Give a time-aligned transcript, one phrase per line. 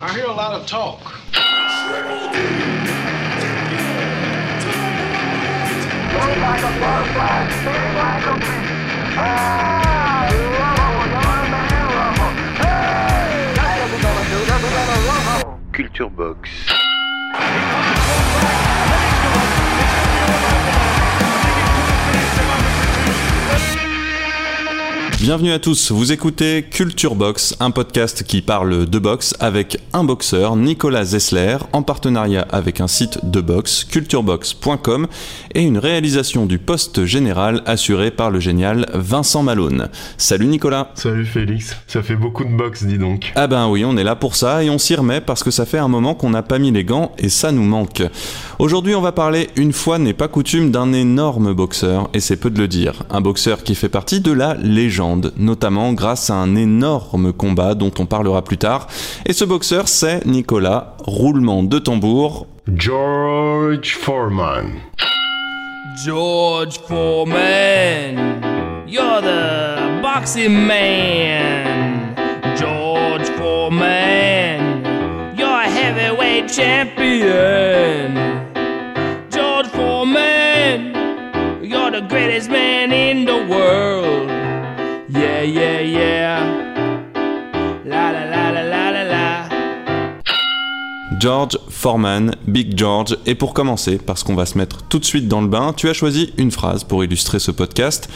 [0.00, 1.02] I hear a lot of talk.
[15.72, 16.48] Culture Box.
[25.20, 30.04] Bienvenue à tous, vous écoutez Culture Box, un podcast qui parle de boxe avec un
[30.04, 35.08] boxeur, Nicolas Zessler, en partenariat avec un site de boxe, culturebox.com,
[35.56, 39.88] et une réalisation du poste général assurée par le génial Vincent Malone.
[40.18, 43.32] Salut Nicolas Salut Félix, ça fait beaucoup de boxe, dis donc.
[43.34, 45.66] Ah ben oui, on est là pour ça et on s'y remet parce que ça
[45.66, 48.04] fait un moment qu'on n'a pas mis les gants et ça nous manque.
[48.60, 52.50] Aujourd'hui, on va parler, une fois n'est pas coutume, d'un énorme boxeur, et c'est peu
[52.50, 53.02] de le dire.
[53.10, 57.92] Un boxeur qui fait partie de la légende, notamment grâce à un énorme combat dont
[57.98, 58.86] on parlera plus tard.
[59.26, 62.46] Et ce boxeur, c'est Nicolas, roulement de tambour.
[62.74, 64.80] George Foreman.
[66.04, 68.40] George Foreman,
[68.86, 72.14] you're the boxing man.
[72.56, 74.84] George Foreman,
[75.36, 78.14] you're a heavyweight champion.
[79.28, 80.94] George Foreman,
[81.64, 84.37] you're the greatest man in the world.
[85.38, 86.40] Yeah, yeah, yeah.
[87.86, 89.48] La la la la la la la.
[91.20, 93.16] George Foreman, Big George.
[93.24, 95.88] Et pour commencer, parce qu'on va se mettre tout de suite dans le bain, tu
[95.88, 98.10] as choisi une phrase pour illustrer ce podcast.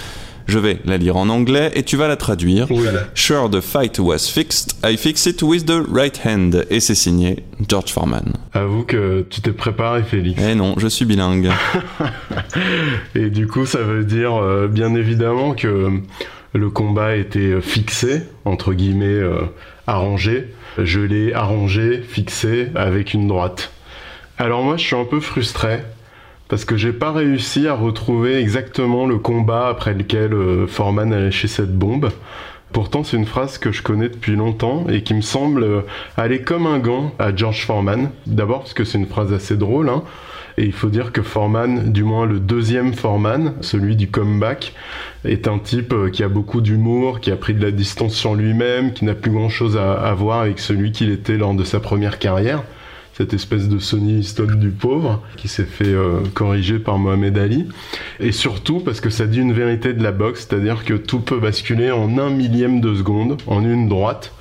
[0.48, 2.66] Je vais la lire en anglais et tu vas la traduire.
[2.70, 2.88] Oui.
[3.14, 4.74] Sure, the fight was fixed.
[4.84, 6.66] I fix it with the right hand.
[6.70, 8.32] Et c'est signé George Foreman.
[8.52, 10.42] Avoue que tu t'es préparé Félix.
[10.44, 11.50] Eh non, je suis bilingue.
[13.14, 16.00] Et du coup, ça veut dire euh, bien évidemment que
[16.54, 19.42] le combat était fixé, entre guillemets, euh,
[19.86, 20.48] arrangé.
[20.78, 23.72] Je l'ai arrangé, fixé avec une droite.
[24.38, 25.80] Alors moi, je suis un peu frustré
[26.48, 31.20] parce que j'ai pas réussi à retrouver exactement le combat après lequel euh, Foreman a
[31.20, 32.10] lâché cette bombe.
[32.72, 35.80] Pourtant, c'est une phrase que je connais depuis longtemps et qui me semble euh,
[36.16, 38.10] aller comme un gant à George Foreman.
[38.26, 40.02] D'abord parce que c'est une phrase assez drôle, hein.
[40.58, 44.74] Et il faut dire que Foreman, du moins le deuxième Foreman, celui du comeback,
[45.24, 48.34] est un type euh, qui a beaucoup d'humour, qui a pris de la distance sur
[48.34, 51.64] lui-même, qui n'a plus grand chose à, à voir avec celui qu'il était lors de
[51.64, 52.62] sa première carrière.
[53.14, 57.68] Cette espèce de Sonny Liston du pauvre, qui s'est fait euh, corriger par Mohamed Ali.
[58.20, 61.38] Et surtout parce que ça dit une vérité de la boxe, c'est-à-dire que tout peut
[61.38, 64.32] basculer en un millième de seconde, en une droite.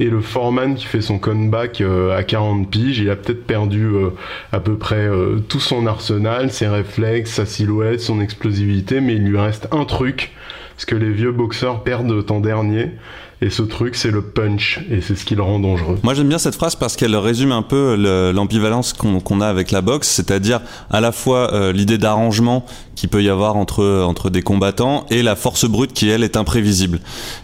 [0.00, 3.84] Et le Foreman qui fait son comeback euh, à 40 piges, il a peut-être perdu
[3.86, 4.10] euh,
[4.52, 9.24] à peu près euh, tout son arsenal, ses réflexes, sa silhouette, son explosivité, mais il
[9.24, 10.32] lui reste un truc,
[10.76, 12.92] ce que les vieux boxeurs perdent de temps dernier.
[13.40, 15.96] Et ce truc, c'est le punch, et c'est ce qui le rend dangereux.
[16.02, 19.46] Moi j'aime bien cette phrase parce qu'elle résume un peu le- l'ambivalence qu'on qu'on a
[19.46, 20.60] avec la boxe, c'est-à-dire
[20.90, 22.66] à la fois euh, l'idée d'arrangement
[22.98, 26.36] qu'il peut y avoir entre, entre des combattants et la force brute qui elle est
[26.36, 26.98] imprévisible.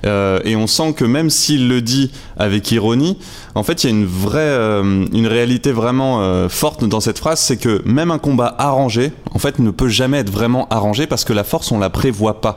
[0.04, 3.18] Euh, et on sent que même s'il le dit avec ironie,
[3.54, 7.20] en fait il y a une vraie, euh, une réalité vraiment euh, forte dans cette
[7.20, 11.06] phrase, c'est que même un combat arrangé, en fait ne peut jamais être vraiment arrangé
[11.06, 12.56] parce que la force on la prévoit pas.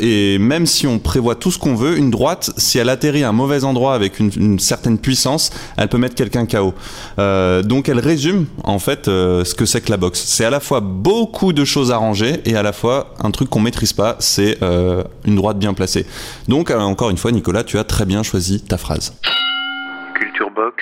[0.00, 3.30] Et même si on prévoit tout ce qu'on veut, une droite, si elle atterrit à
[3.30, 6.74] un mauvais endroit avec une, une certaine puissance, elle peut mettre quelqu'un KO.
[7.66, 10.22] Donc elle résume en fait ce que c'est que la boxe.
[10.26, 12.09] C'est à la fois beaucoup de choses arrangées
[12.44, 16.06] et à la fois un truc qu'on maîtrise pas, c'est euh, une droite bien placée.
[16.48, 19.14] Donc euh, encore une fois, Nicolas, tu as très bien choisi ta phrase.
[20.14, 20.76] Culture Box,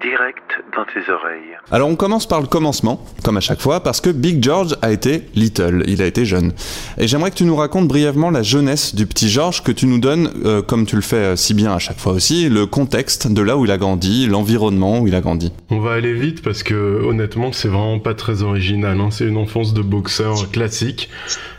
[0.00, 0.42] direct
[0.76, 1.56] dans tes oreilles.
[1.70, 4.90] Alors on commence par le commencement, comme à chaque fois, parce que Big George a
[4.92, 6.52] été little, il a été jeune.
[6.98, 9.98] Et j'aimerais que tu nous racontes brièvement la jeunesse du petit George, que tu nous
[9.98, 13.28] donnes, euh, comme tu le fais euh, si bien à chaque fois aussi, le contexte
[13.32, 15.52] de là où il a grandi, l'environnement où il a grandi.
[15.70, 19.00] On va aller vite parce que honnêtement c'est vraiment pas très original.
[19.00, 19.08] hein.
[19.10, 21.10] C'est une enfance de boxeur classique.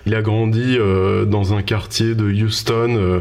[0.05, 3.19] Il a grandi euh, dans un quartier de Houston euh,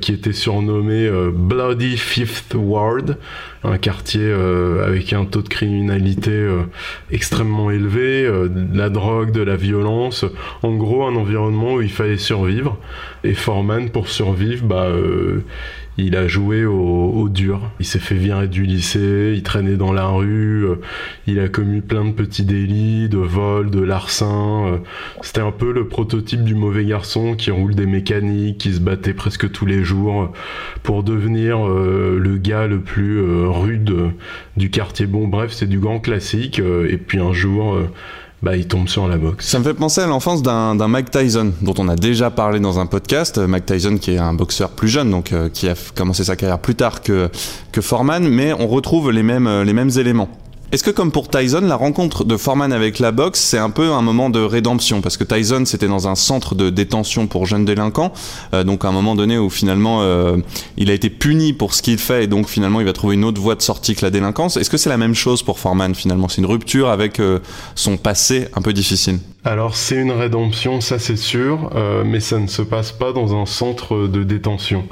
[0.00, 3.16] qui était surnommé euh, Bloody Fifth Ward,
[3.64, 6.62] un quartier euh, avec un taux de criminalité euh,
[7.10, 10.24] extrêmement élevé, de la drogue, de la violence,
[10.62, 12.78] en gros un environnement où il fallait survivre.
[13.24, 14.88] Et Foreman, pour survivre, bah,
[15.98, 17.60] il a joué au, au dur.
[17.80, 20.76] Il s'est fait virer du lycée, il traînait dans la rue, euh,
[21.26, 24.66] il a commis plein de petits délits, de vol, de larcin.
[24.66, 24.76] euh.
[25.22, 29.12] C'était un peu le prototype du mauvais garçon qui roule des mécaniques, qui se battait
[29.12, 30.26] presque tous les jours euh,
[30.84, 34.12] pour devenir le gars le plus rude
[34.56, 35.06] du quartier.
[35.06, 36.60] Bon, bref, c'est du grand classique.
[36.60, 37.76] et puis un jour,
[38.42, 39.46] bah, il tombe sur la boxe.
[39.46, 42.78] Ça me fait penser à l'enfance d'un Mike Tyson, dont on a déjà parlé dans
[42.78, 43.38] un podcast.
[43.38, 46.36] Euh, Mike Tyson, qui est un boxeur plus jeune, donc euh, qui a commencé sa
[46.36, 47.30] carrière plus tard que,
[47.72, 50.28] que Foreman, mais on retrouve les mêmes, euh, les mêmes éléments.
[50.70, 53.92] Est-ce que comme pour Tyson, la rencontre de Foreman avec la boxe, c'est un peu
[53.92, 55.00] un moment de rédemption?
[55.00, 58.12] Parce que Tyson, c'était dans un centre de détention pour jeunes délinquants,
[58.52, 60.36] euh, donc à un moment donné où finalement euh,
[60.76, 63.24] il a été puni pour ce qu'il fait, et donc finalement il va trouver une
[63.24, 64.58] autre voie de sortie que la délinquance.
[64.58, 66.28] Est-ce que c'est la même chose pour Foreman finalement?
[66.28, 67.38] C'est une rupture avec euh,
[67.74, 72.38] son passé un peu difficile Alors c'est une rédemption, ça c'est sûr, euh, mais ça
[72.38, 74.84] ne se passe pas dans un centre de détention.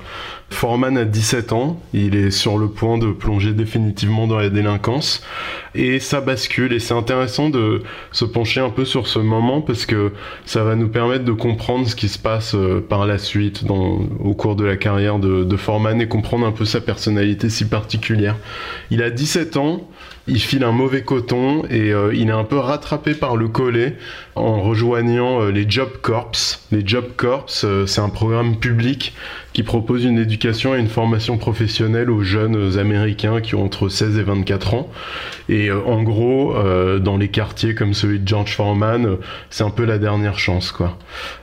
[0.51, 5.23] Foreman a 17 ans, il est sur le point de plonger définitivement dans la délinquance
[5.75, 7.83] et ça bascule et c'est intéressant de
[8.13, 10.13] se pencher un peu sur ce moment parce que
[10.45, 14.35] ça va nous permettre de comprendre ce qui se passe euh, par la suite au
[14.35, 18.37] cours de la carrière de, de Foreman et comprendre un peu sa personnalité si particulière.
[18.91, 19.89] Il a 17 ans,
[20.29, 23.97] il file un mauvais coton et euh, il est un peu rattrapé par le collet
[24.37, 26.33] en rejoignant euh, les Job Corps.
[26.71, 29.15] Les Job Corps, euh, c'est un programme public
[29.57, 34.19] qui propose une éducation et une formation professionnelle aux jeunes américains qui ont entre 16
[34.19, 34.91] et 24 ans.
[35.49, 39.17] Et euh, en gros, euh, dans les quartiers comme celui de George Foreman, euh,
[39.49, 40.99] c'est un peu la dernière chance, quoi.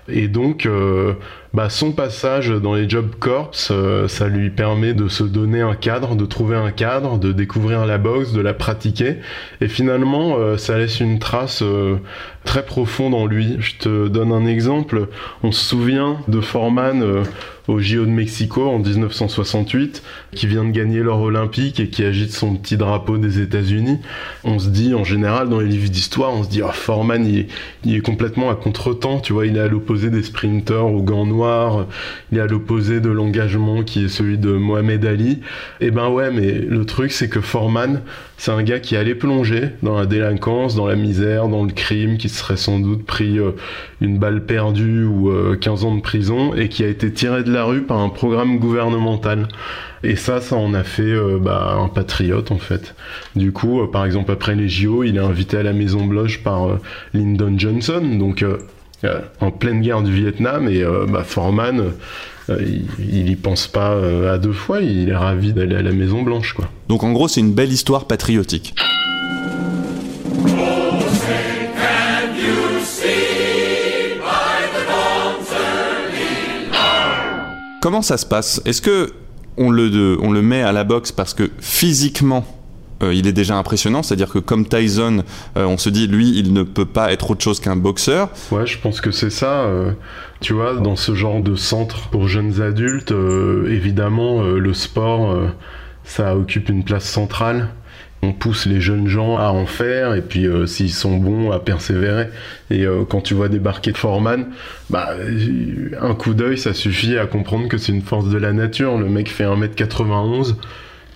[0.07, 1.13] Et donc, euh,
[1.53, 5.75] bah, son passage dans les Job Corps, euh, ça lui permet de se donner un
[5.75, 9.17] cadre, de trouver un cadre, de découvrir la boxe, de la pratiquer.
[9.61, 11.97] Et finalement, euh, ça laisse une trace euh,
[12.43, 13.55] très profonde en lui.
[13.59, 15.07] Je te donne un exemple.
[15.43, 17.23] On se souvient de Foreman euh,
[17.67, 22.31] au JO de Mexico en 1968, qui vient de gagner l'or olympique et qui agite
[22.31, 23.99] son petit drapeau des États-Unis.
[24.43, 27.95] On se dit, en général, dans les livres d'histoire, on se dit, oh, Foreman, il
[27.95, 31.87] est, complètement à contre-temps, tu vois, il est à l'opposé des sprinteurs aux gants noirs,
[32.31, 35.39] il est à l'opposé de l'engagement qui est celui de Mohamed Ali.
[35.79, 38.01] Et ben ouais, mais le truc, c'est que Foreman,
[38.37, 42.17] c'est un gars qui allait plonger dans la délinquance, dans la misère, dans le crime,
[42.17, 43.51] qui serait sans doute pris euh,
[44.01, 47.52] une balle perdue ou euh, 15 ans de prison et qui a été tiré de
[47.53, 49.47] la rue par un programme gouvernemental.
[50.03, 52.93] Et ça, ça en a fait euh, bah, un patriote en fait.
[53.35, 56.43] Du coup, euh, par exemple, après les JO, il est invité à la Maison Blanche
[56.43, 56.81] par euh,
[57.13, 58.45] Lyndon Johnson, donc
[59.41, 61.91] en pleine guerre du Vietnam, et bah, Foreman,
[62.47, 63.97] il, il y pense pas
[64.31, 66.69] à deux fois, il est ravi d'aller à la Maison Blanche, quoi.
[66.87, 68.73] Donc en gros, c'est une belle histoire patriotique.
[77.83, 78.61] Comment ça se passe?
[78.63, 79.11] Est-ce que
[79.57, 82.45] on le, met à la boxe parce que physiquement
[83.03, 85.25] euh, il est déjà impressionnant, c'est-à-dire que comme Tyson,
[85.57, 88.29] euh, on se dit lui, il ne peut pas être autre chose qu'un boxeur.
[88.53, 89.65] Ouais, je pense que c'est ça.
[89.65, 89.91] euh,
[90.39, 93.13] tu vois, dans ce genre de centre pour jeunes adultes,
[93.67, 95.37] évidemment, le sport,
[96.05, 97.67] ça occupe une place centrale.
[98.23, 101.59] On pousse les jeunes gens à en faire et puis euh, s'ils sont bons à
[101.59, 102.29] persévérer.
[102.69, 104.47] Et euh, quand tu vois débarquer Foreman,
[104.89, 108.53] bah, euh, un coup d'œil ça suffit à comprendre que c'est une force de la
[108.53, 108.97] nature.
[108.97, 110.55] Le mec fait 1m91,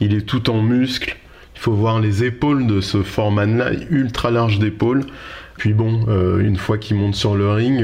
[0.01, 1.15] il est tout en muscles.
[1.55, 5.05] Il faut voir les épaules de ce Foreman là, ultra large d'épaules.
[5.57, 6.05] Puis bon,
[6.39, 7.83] une fois qu'il monte sur le ring,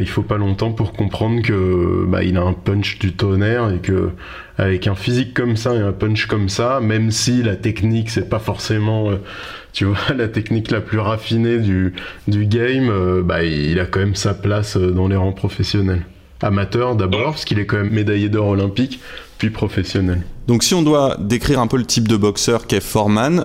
[0.00, 3.78] il faut pas longtemps pour comprendre que bah, il a un punch du tonnerre et
[3.78, 4.10] que
[4.56, 8.28] avec un physique comme ça et un punch comme ça, même si la technique c'est
[8.28, 9.16] pas forcément euh,
[9.72, 11.94] tu vois la technique la plus raffinée du,
[12.26, 16.04] du game, euh, bah, il a quand même sa place euh, dans les rangs professionnels.
[16.40, 18.98] Amateur d'abord, parce qu'il est quand même médaillé d'or olympique,
[19.38, 20.22] puis professionnel.
[20.48, 23.44] Donc si on doit décrire un peu le type de boxeur qu'est Foreman,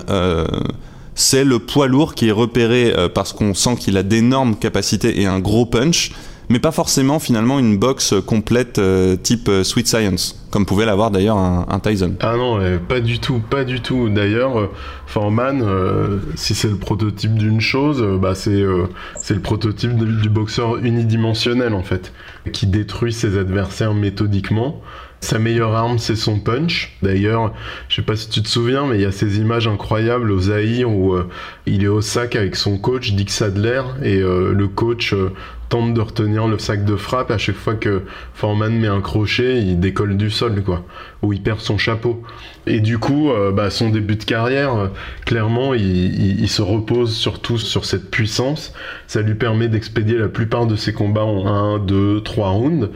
[1.14, 5.28] c'est le poids lourd qui est repéré parce qu'on sent qu'il a d'énormes capacités et
[5.28, 6.12] un gros punch,
[6.50, 11.12] mais pas forcément finalement une boxe complète euh, type euh, Sweet Science, comme pouvait l'avoir
[11.12, 12.14] d'ailleurs un, Tyson.
[12.22, 14.10] Ah non, euh, pas du tout, pas du tout.
[14.10, 14.72] D'ailleurs, euh,
[15.06, 19.96] Foreman, euh, si c'est le prototype d'une chose, euh, bah c'est euh, c'est le prototype
[19.96, 22.14] du boxeur unidimensionnel en fait,
[22.54, 24.82] qui détruit ses adversaires méthodiquement.
[25.20, 26.96] Sa meilleure arme, c'est son punch.
[27.02, 27.52] D'ailleurs,
[27.90, 30.40] je sais pas si tu te souviens, mais il y a ces images incroyables au
[30.40, 31.28] Zaïre où euh,
[31.66, 35.34] il est au sac avec son coach Dick Sadler et euh, le coach euh,
[35.70, 39.60] tente de retenir le sac de frappe à chaque fois que Foreman met un crochet,
[39.60, 40.84] il décolle du sol, quoi,
[41.22, 42.24] ou il perd son chapeau.
[42.66, 44.88] Et du coup, euh, bah, son début de carrière, euh,
[45.26, 48.74] clairement, il, il, se repose surtout sur cette puissance.
[49.08, 52.90] Ça lui permet d'expédier la plupart de ses combats en 1, 2, 3 rounds.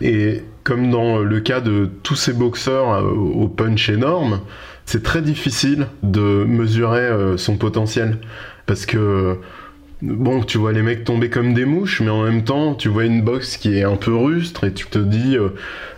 [0.00, 4.40] Et comme dans le cas de tous ces boxeurs euh, au punch énorme,
[4.84, 8.18] c'est très difficile de mesurer son potentiel.
[8.64, 9.38] Parce que
[10.02, 13.04] bon, tu vois les mecs tomber comme des mouches, mais en même temps, tu vois
[13.04, 15.50] une boxe qui est un peu rustre et tu te dis, euh,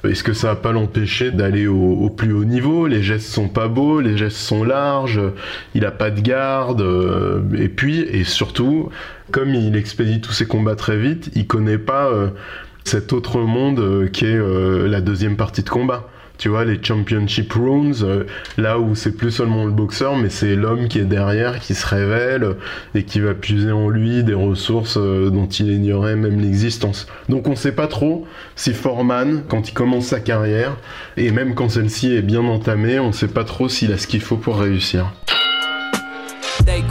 [0.04, 2.87] est-ce que ça va pas l'empêcher d'aller au, plus haut niveau?
[2.87, 5.21] Les gestes sont pas beaux, les gestes sont larges,
[5.75, 8.88] il a pas de garde, euh, et puis, et surtout,
[9.30, 12.28] comme il expédie tous ses combats très vite, il connaît pas euh,
[12.85, 14.38] cet autre monde qui est
[14.88, 16.09] la deuxième partie de combat
[16.40, 18.25] tu vois, les championship rounds, euh,
[18.56, 21.87] là où c'est plus seulement le boxeur, mais c'est l'homme qui est derrière, qui se
[21.87, 22.56] révèle
[22.94, 27.06] et qui va puiser en lui des ressources euh, dont il ignorait même l'existence.
[27.28, 30.78] Donc on sait pas trop si Foreman, quand il commence sa carrière,
[31.18, 34.23] et même quand celle-ci est bien entamée, on sait pas trop s'il a ce qu'il
[34.23, 35.12] faut pour réussir.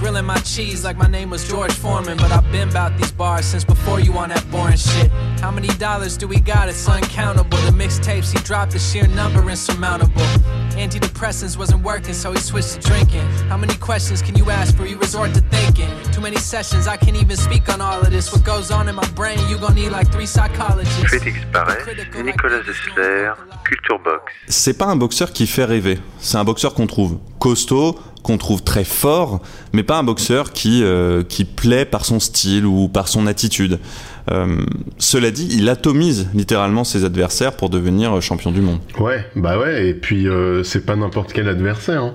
[0.09, 2.17] They grilling my cheese like my name was George Foreman.
[2.17, 5.11] But I've been about these bars since before you on that boring shit.
[5.39, 6.67] How many dollars do we got?
[6.67, 7.59] It's uncountable.
[7.59, 10.25] The mixtapes he dropped, the sheer number insurmountable.
[10.71, 13.21] Antidepressants wasn't working, so he switched to drinking.
[13.49, 15.91] How many questions can you ask before you resort to thinking?
[16.11, 18.33] Too many sessions, I can't even speak on all of this.
[18.33, 21.13] What goes on in my brain, you gon' need like three psychologists.
[21.13, 21.85] Félix Barret,
[22.23, 24.23] Nicolas Zessler, Culture Box.
[24.47, 25.99] C'est pas un boxeur qui fait rêver.
[26.19, 29.41] C'est un boxeur qu'on trouve costaud, qu'on trouve très fort,
[29.73, 33.79] mais pas un boxeur qui, euh, qui plaît par son style ou par son attitude.
[34.31, 34.57] Euh,
[34.97, 38.79] cela dit, il atomise littéralement ses adversaires pour devenir champion du monde.
[38.99, 42.03] Ouais, bah ouais, et puis euh, c'est pas n'importe quel adversaire.
[42.03, 42.13] Hein.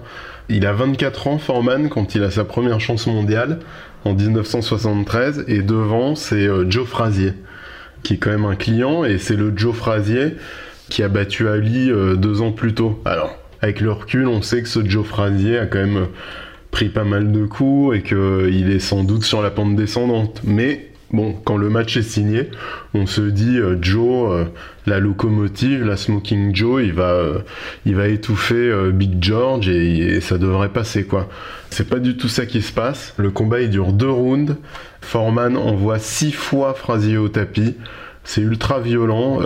[0.49, 3.61] Il a 24 ans, Foreman, quand il a sa première chance mondiale
[4.05, 7.33] en 1973, et devant, c'est Joe Frazier,
[8.03, 10.37] qui est quand même un client, et c'est le Joe Frazier
[10.91, 13.01] qui a battu Ali deux ans plus tôt.
[13.07, 16.09] Alors, avec le recul, on sait que ce Joe Frazier a quand même
[16.71, 20.43] pris pas mal de coups et qu'il est sans doute sur la pente descendante.
[20.45, 22.51] Mais bon, quand le match est signé,
[22.93, 24.45] on se dit euh, Joe, euh,
[24.85, 27.39] la locomotive, la Smoking Joe, il va, euh,
[27.87, 31.31] il va étouffer Big George et, et, ça devrait passer quoi.
[31.71, 33.15] C'est pas du tout ça qui se passe.
[33.17, 34.57] Le combat il dure deux rounds.
[35.01, 37.77] Foreman envoie six fois Frazier au tapis.
[38.25, 39.41] C'est ultra violent.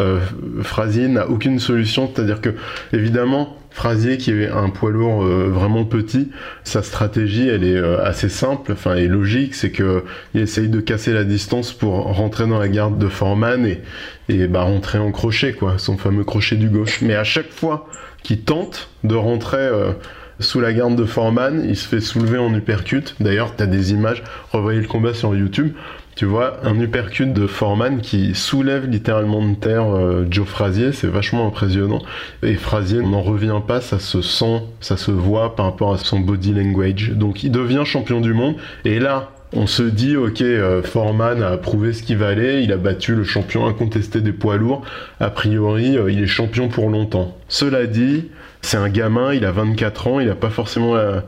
[0.62, 2.50] Frazier n'a aucune solution, c'est-à-dire que
[2.92, 6.32] évidemment Frasier, qui est un poids lourd euh, vraiment petit,
[6.64, 10.02] sa stratégie, elle est euh, assez simple, enfin, et logique, c'est que
[10.34, 13.80] il essaye de casser la distance pour rentrer dans la garde de Foreman et,
[14.28, 17.02] et bah, rentrer en crochet, quoi, son fameux crochet du gauche.
[17.02, 17.88] Mais à chaque fois
[18.24, 19.92] qu'il tente de rentrer euh,
[20.40, 23.14] sous la garde de Foreman, il se fait soulever en uppercut.
[23.20, 25.74] D'ailleurs, tu as des images, revoyez le combat sur YouTube.
[26.18, 31.06] Tu vois, un uppercut de Foreman qui soulève littéralement de terre euh, Joe Frazier, c'est
[31.06, 32.02] vachement impressionnant.
[32.42, 36.18] Et Frazier n'en revient pas, ça se sent, ça se voit par rapport à son
[36.18, 37.12] body language.
[37.12, 38.56] Donc il devient champion du monde.
[38.84, 42.78] Et là, on se dit, ok, euh, Foreman a prouvé ce qu'il valait, il a
[42.78, 44.82] battu le champion incontesté des poids lourds.
[45.20, 47.38] A priori, euh, il est champion pour longtemps.
[47.46, 48.26] Cela dit,
[48.60, 51.22] c'est un gamin, il a 24 ans, il n'a pas forcément la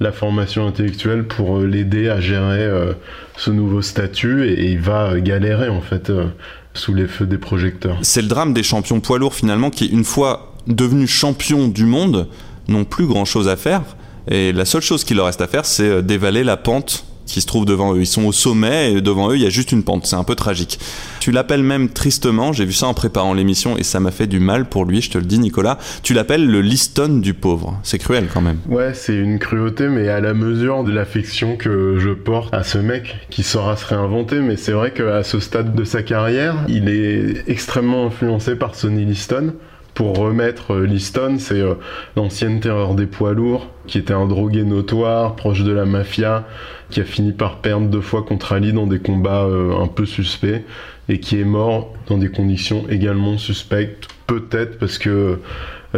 [0.00, 2.92] la formation intellectuelle pour euh, l'aider à gérer euh,
[3.36, 6.26] ce nouveau statut et, il va galérer en fait euh,
[6.74, 7.98] sous les feux des projecteurs.
[8.02, 12.28] C'est le drame des champions poids lourds finalement qui, une fois devenus champions du monde,
[12.68, 13.82] n'ont plus grand chose à faire.
[14.28, 17.46] Et la seule chose qu'il leur reste à faire, c'est dévaler la pente qui se
[17.46, 18.00] trouvent devant eux.
[18.00, 20.06] Ils sont au sommet et devant eux, il y a juste une pente.
[20.06, 20.78] C'est un peu tragique.
[21.20, 24.40] Tu l'appelles même tristement, j'ai vu ça en préparant l'émission et ça m'a fait du
[24.40, 25.78] mal pour lui, je te le dis Nicolas.
[26.02, 27.78] Tu l'appelles le Liston du pauvre.
[27.82, 28.58] C'est cruel quand même.
[28.68, 32.78] Ouais, c'est une cruauté, mais à la mesure de l'affection que je porte à ce
[32.78, 34.40] mec qui saura se réinventer.
[34.40, 39.04] Mais c'est vrai qu'à ce stade de sa carrière, il est extrêmement influencé par Sonny
[39.04, 39.54] Liston
[39.96, 41.74] pour remettre euh, Liston, c'est euh,
[42.16, 46.44] l'ancienne terreur des poids lourds, qui était un drogué notoire, proche de la mafia,
[46.90, 50.04] qui a fini par perdre deux fois contre Ali dans des combats euh, un peu
[50.04, 50.62] suspects,
[51.08, 55.40] et qui est mort dans des conditions également suspectes, peut-être parce que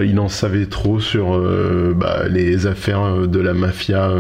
[0.01, 1.41] il en savait trop sur
[1.97, 4.13] bah, les affaires de la mafia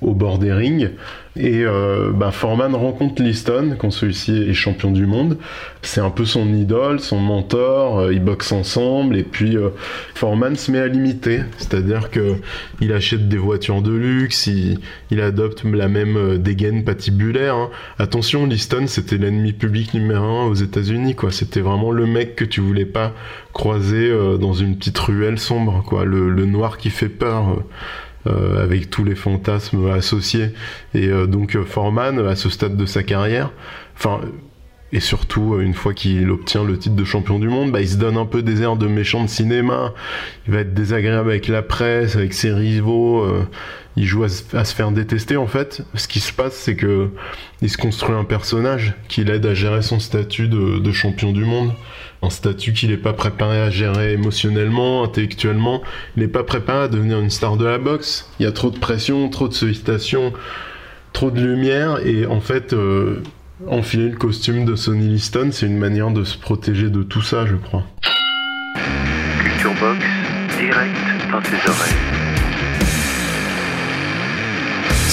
[0.00, 0.90] au bord des rings.
[1.36, 5.38] Et euh, bah, Foreman rencontre Liston quand celui-ci est champion du monde.
[5.82, 8.00] C'est un peu son idole, son mentor.
[8.00, 9.68] Euh, ils boxent ensemble et puis euh,
[10.14, 12.34] Foreman se met à l'imiter, c'est-à-dire que
[12.80, 17.54] il achète des voitures de luxe, il, adopte la même dégaine patibulaire.
[17.54, 17.70] Hein.
[17.98, 21.30] Attention, Liston c'était l'ennemi public numéro un aux États-Unis, quoi.
[21.30, 23.12] C'était vraiment le mec que tu voulais pas
[23.52, 24.10] croiser
[24.40, 26.04] dans une petite ruelle sombre, quoi.
[26.04, 27.58] Le noir qui fait peur.
[28.26, 30.50] Euh, avec tous les fantasmes associés.
[30.92, 33.50] Et euh, donc euh, Foreman, à ce stade de sa carrière,
[33.96, 34.20] enfin,
[34.92, 37.96] et surtout une fois qu'il obtient le titre de champion du monde, bah, il se
[37.96, 39.94] donne un peu des airs de méchant de cinéma.
[40.46, 43.26] Il va être désagréable avec la presse, avec ses rivaux.
[43.96, 45.80] il joue à, se faire détester en fait.
[45.94, 47.08] Ce qui se passe, c'est que
[47.62, 51.46] il se construit un personnage qui l'aide à gérer son statut de, de champion du
[51.46, 51.72] monde
[52.22, 55.82] un statut qu'il n'est pas préparé à gérer émotionnellement, intellectuellement.
[56.16, 58.30] Il n'est pas préparé à devenir une star de la boxe.
[58.38, 60.32] Il y a trop de pression, trop de sollicitations,
[61.12, 61.98] trop de lumière.
[62.04, 63.22] Et en fait, euh,
[63.68, 67.46] enfiler le costume de Sonny Liston, c'est une manière de se protéger de tout ça,
[67.46, 67.84] je crois.
[69.42, 70.04] Culture Box,
[70.58, 70.96] direct
[71.30, 72.29] dans tes oreilles.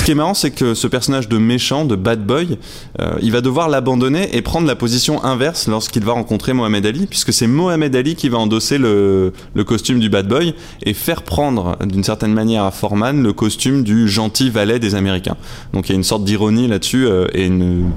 [0.07, 2.57] Ce qui est marrant, c'est que ce personnage de méchant, de bad boy,
[3.01, 7.07] euh, il va devoir l'abandonner et prendre la position inverse lorsqu'il va rencontrer Mohamed Ali,
[7.07, 9.33] puisque c'est Mohamed Ali qui va endosser le,
[9.65, 14.07] costume du bad boy et faire prendre d'une certaine manière à Foreman le costume du
[14.07, 15.35] gentil valet des Américains.
[15.73, 17.91] Donc il y a une sorte d'ironie là-dessus euh, et une,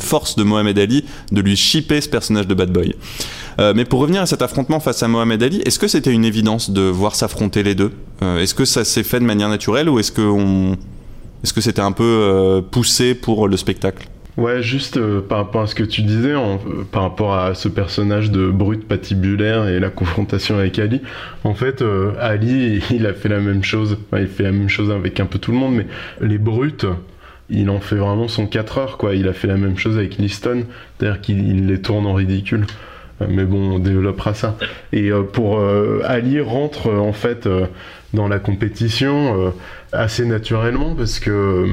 [0.00, 2.94] force de Mohamed Ali de lui shipper ce personnage de bad boy.
[3.58, 6.26] Euh, mais pour revenir à cet affrontement face à Mohamed Ali, est-ce que c'était une
[6.26, 7.92] évidence de voir s'affronter les deux?
[8.20, 10.76] Est-ce que ça s'est fait de manière naturelle ou est-ce qu'on
[11.42, 14.08] est-ce que c'était un peu euh, poussé pour le spectacle?
[14.36, 16.56] Ouais, juste euh, par rapport à ce que tu disais, euh,
[16.90, 21.00] par rapport à ce personnage de brut patibulaire et la confrontation avec Ali,
[21.44, 21.82] en fait,
[22.20, 23.98] Ali, il a fait la même chose.
[24.16, 25.86] il fait la même chose avec un peu tout le monde, mais
[26.20, 26.86] les brutes,
[27.50, 29.14] il en fait vraiment son 4 heures, quoi.
[29.14, 30.64] Il a fait la même chose avec Liston,
[30.98, 32.66] c'est-à-dire qu'il les tourne en ridicule.
[33.28, 34.56] Mais bon, on développera ça.
[34.92, 35.60] Et pour
[36.04, 37.48] Ali rentre en fait
[38.14, 39.52] dans la compétition
[39.92, 41.66] assez naturellement parce que euh,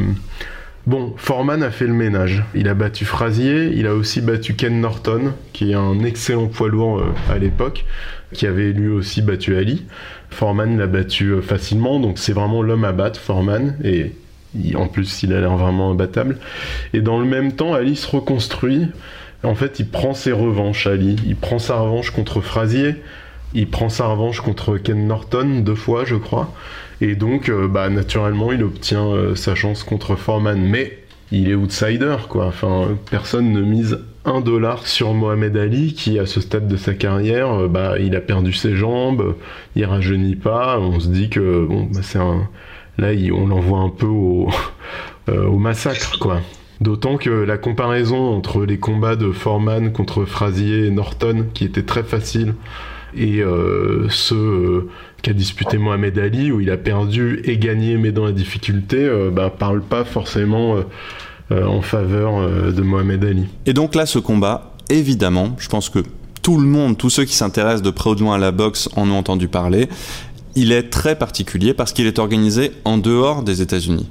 [0.88, 2.44] bon, Foreman a fait le ménage.
[2.54, 6.70] Il a battu Frazier, il a aussi battu Ken Norton, qui est un excellent poids
[6.70, 7.86] lourd euh, à l'époque,
[8.34, 9.86] qui avait lui aussi battu Ali.
[10.30, 14.13] Foreman l'a battu euh, facilement, donc c'est vraiment l'homme à battre, Foreman, et
[14.75, 16.38] en plus il a l'air vraiment imbattable.
[16.94, 18.88] Et dans le même temps, Ali se reconstruit.
[19.44, 21.18] En fait, il prend ses revanches, Ali.
[21.27, 22.96] Il prend sa revanche contre Frazier.
[23.56, 26.54] Il prend sa revanche contre Ken Norton deux fois, je crois.
[27.00, 30.62] Et donc, euh, bah, naturellement, il obtient euh, sa chance contre Foreman.
[30.62, 31.00] Mais
[31.32, 32.48] il est outsider, quoi.
[32.48, 36.94] Enfin, personne ne mise un dollar sur Mohamed Ali, qui, à ce stade de sa
[36.94, 39.36] carrière, euh, bah, il a perdu ses jambes,
[39.78, 40.78] il rajeunit pas.
[40.78, 42.02] On se dit que, bon, bah.
[42.98, 44.50] Là, on l'envoie un peu au,
[45.30, 46.42] au massacre, quoi.
[46.82, 51.84] D'autant que la comparaison entre les combats de Foreman contre Frazier et Norton, qui était
[51.84, 52.53] très facile,
[53.18, 53.44] et
[54.10, 54.88] ceux
[55.25, 59.32] qu'a disputé Mohamed Ali, où il a perdu et gagné, mais dans la difficulté, euh,
[59.32, 60.82] bah, parle pas forcément euh,
[61.51, 63.46] euh, en faveur de Mohamed Ali.
[63.66, 66.00] Et donc là, ce combat, évidemment, je pense que
[66.44, 68.88] tout le monde, tous ceux qui s'intéressent de près ou de loin à la boxe
[68.96, 69.90] en ont entendu parler.
[70.54, 74.08] Il est très particulier parce qu'il est organisé en dehors des États-Unis.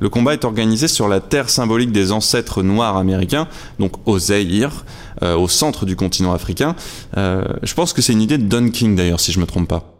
[0.00, 4.84] Le combat est organisé sur la terre symbolique des ancêtres noirs américains, donc au Zaïre,
[5.22, 6.74] au centre du continent africain.
[7.14, 9.94] je pense que c'est une idée de Don King d'ailleurs, si je me trompe pas.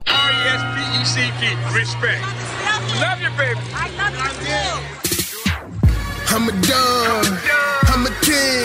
[1.05, 2.19] CP, respect.
[2.99, 3.61] Love you, baby.
[3.75, 4.81] I love you too.
[6.35, 7.39] I'm a don,
[7.93, 8.65] I'm a king.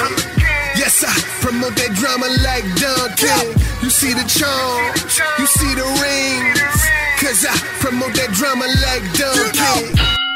[0.78, 1.12] Yes, I
[1.42, 2.64] promote that drama like.
[3.84, 4.96] You see the charm,
[5.38, 6.62] you see the rings.
[7.20, 10.29] Cause I promote that drama like Don King.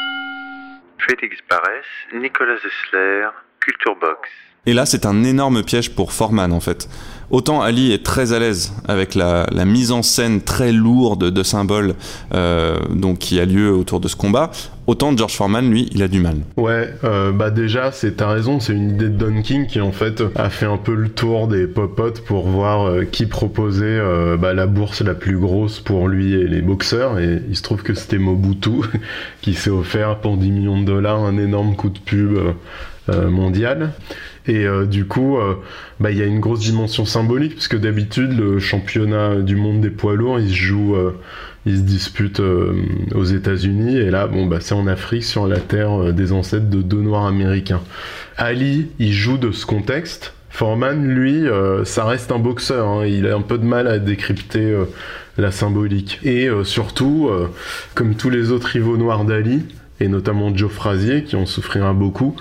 [1.06, 3.28] Félix Barès, Nicolas Zessler,
[3.60, 4.28] Culture Box.
[4.66, 6.88] Et là, c'est un énorme piège pour Foreman en fait.
[7.34, 11.94] Autant Ali est très à l'aise avec la, mise en scène très lourde de symboles
[12.32, 12.78] euh,
[13.18, 14.52] qui a lieu autour de ce combat,
[14.86, 16.36] autant George Foreman, lui, il a du mal.
[16.56, 19.90] Ouais, euh, bah déjà, c'est t'as raison, c'est une idée de Don King qui en
[19.90, 24.00] fait a fait un peu le tour des popotes pour voir euh, qui proposait
[24.38, 27.18] bah, la bourse la plus grosse pour lui et les boxeurs.
[27.18, 28.86] Et il se trouve que c'était Mobutu
[29.42, 32.38] qui s'est offert pour 10 millions de dollars un énorme coup de pub
[33.08, 33.90] mondial.
[34.46, 35.54] Et euh, du coup, euh,
[36.00, 39.90] bah, il y a une grosse dimension symbolique, puisque d'habitude, le championnat du monde des
[39.90, 41.18] poids lourds, il se joue, euh,
[41.64, 42.42] il se dispute
[43.14, 46.82] aux États-Unis, et là, bon, bah, c'est en Afrique, sur la terre des ancêtres de
[46.82, 47.80] deux noirs américains.
[48.36, 50.34] Ali, il joue de ce contexte.
[50.50, 51.46] Foreman, lui,
[51.84, 53.06] ça reste un boxeur, hein.
[53.06, 54.76] il a un peu de mal à décrypter
[55.36, 56.20] la symbolique.
[56.22, 57.28] Et surtout,
[57.94, 59.62] comme tous les autres rivaux noirs d'Ali,
[60.00, 62.34] et notamment Joe Frazier qui en souffrira beaucoup,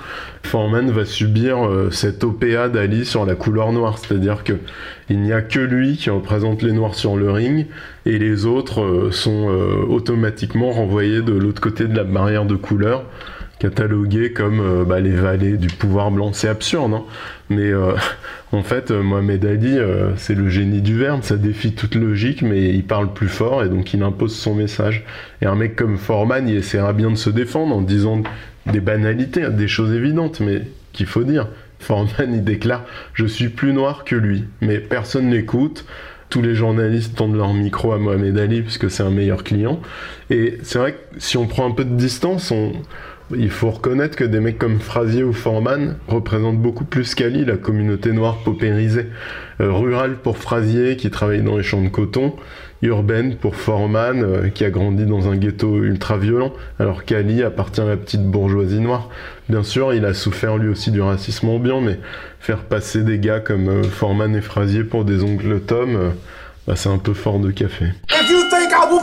[0.43, 4.53] Foreman va subir euh, cette OPA d'Ali sur la couleur noire, c'est-à-dire que
[5.09, 7.67] il n'y a que lui qui représente les noirs sur le ring
[8.05, 12.55] et les autres euh, sont euh, automatiquement renvoyés de l'autre côté de la barrière de
[12.55, 13.05] couleur
[13.63, 16.33] catalogués comme bah, les valets du pouvoir blanc.
[16.33, 17.03] C'est absurde, hein
[17.49, 17.71] mais
[18.51, 19.77] en fait, Mohamed Ali,
[20.17, 23.69] c'est le génie du verbe, ça défie toute logique, mais il parle plus fort et
[23.69, 25.05] donc il impose son message.
[25.41, 28.21] Et un mec comme Foreman, il essaiera bien de se défendre en disant
[28.65, 31.47] des banalités, des choses évidentes, mais qu'il faut dire.
[31.79, 35.85] Foreman, il déclare Je suis plus noir que lui, mais personne n'écoute.
[36.29, 39.79] Tous les journalistes tendent leur micro à Mohamed Ali puisque c'est un meilleur client.
[40.31, 42.71] Et c'est vrai que si on prend un peu de distance, on,
[43.37, 47.57] il faut reconnaître que des mecs comme Frazier ou Foreman représentent beaucoup plus qu'Ali la
[47.57, 49.07] communauté noire paupérisée.
[49.61, 52.33] Euh, rurale pour Frazier qui travaille dans les champs de coton,
[52.81, 57.81] urbaine pour Foreman euh, qui a grandi dans un ghetto ultra violent, alors qu'Ali appartient
[57.81, 59.09] à la petite bourgeoisie noire.
[59.49, 61.99] Bien sûr, il a souffert lui aussi du racisme ambiant, mais
[62.39, 66.13] faire passer des gars comme euh, Foreman et Frazier pour des oncles Tom,
[66.67, 67.85] bah, c'est un peu fort de café.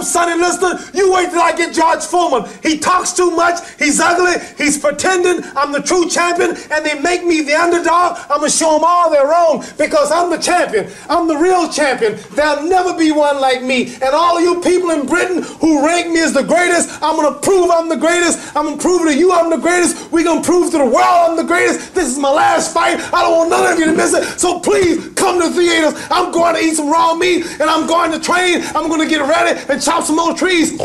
[0.02, 2.50] Sonny Liston, you wait till I get George Foreman.
[2.62, 7.24] He talks too much, he's ugly, he's pretending I'm the true champion, and they make
[7.24, 8.18] me the underdog.
[8.30, 10.90] I'm gonna show them all they're wrong because I'm the champion.
[11.08, 12.18] I'm the real champion.
[12.32, 13.94] There'll never be one like me.
[13.94, 17.70] And all you people in Britain who rank me as the greatest, I'm gonna prove
[17.70, 18.56] I'm the greatest.
[18.56, 20.10] I'm gonna prove to you I'm the greatest.
[20.12, 21.94] We're gonna prove to the world I'm the greatest.
[21.94, 23.00] This is my last fight.
[23.12, 24.38] I don't want none of you to miss it.
[24.38, 25.94] So please come to the theaters.
[26.10, 28.62] I'm going to eat some raw meat and I'm going to train.
[28.74, 30.76] I'm going to get ready and chop some more trees.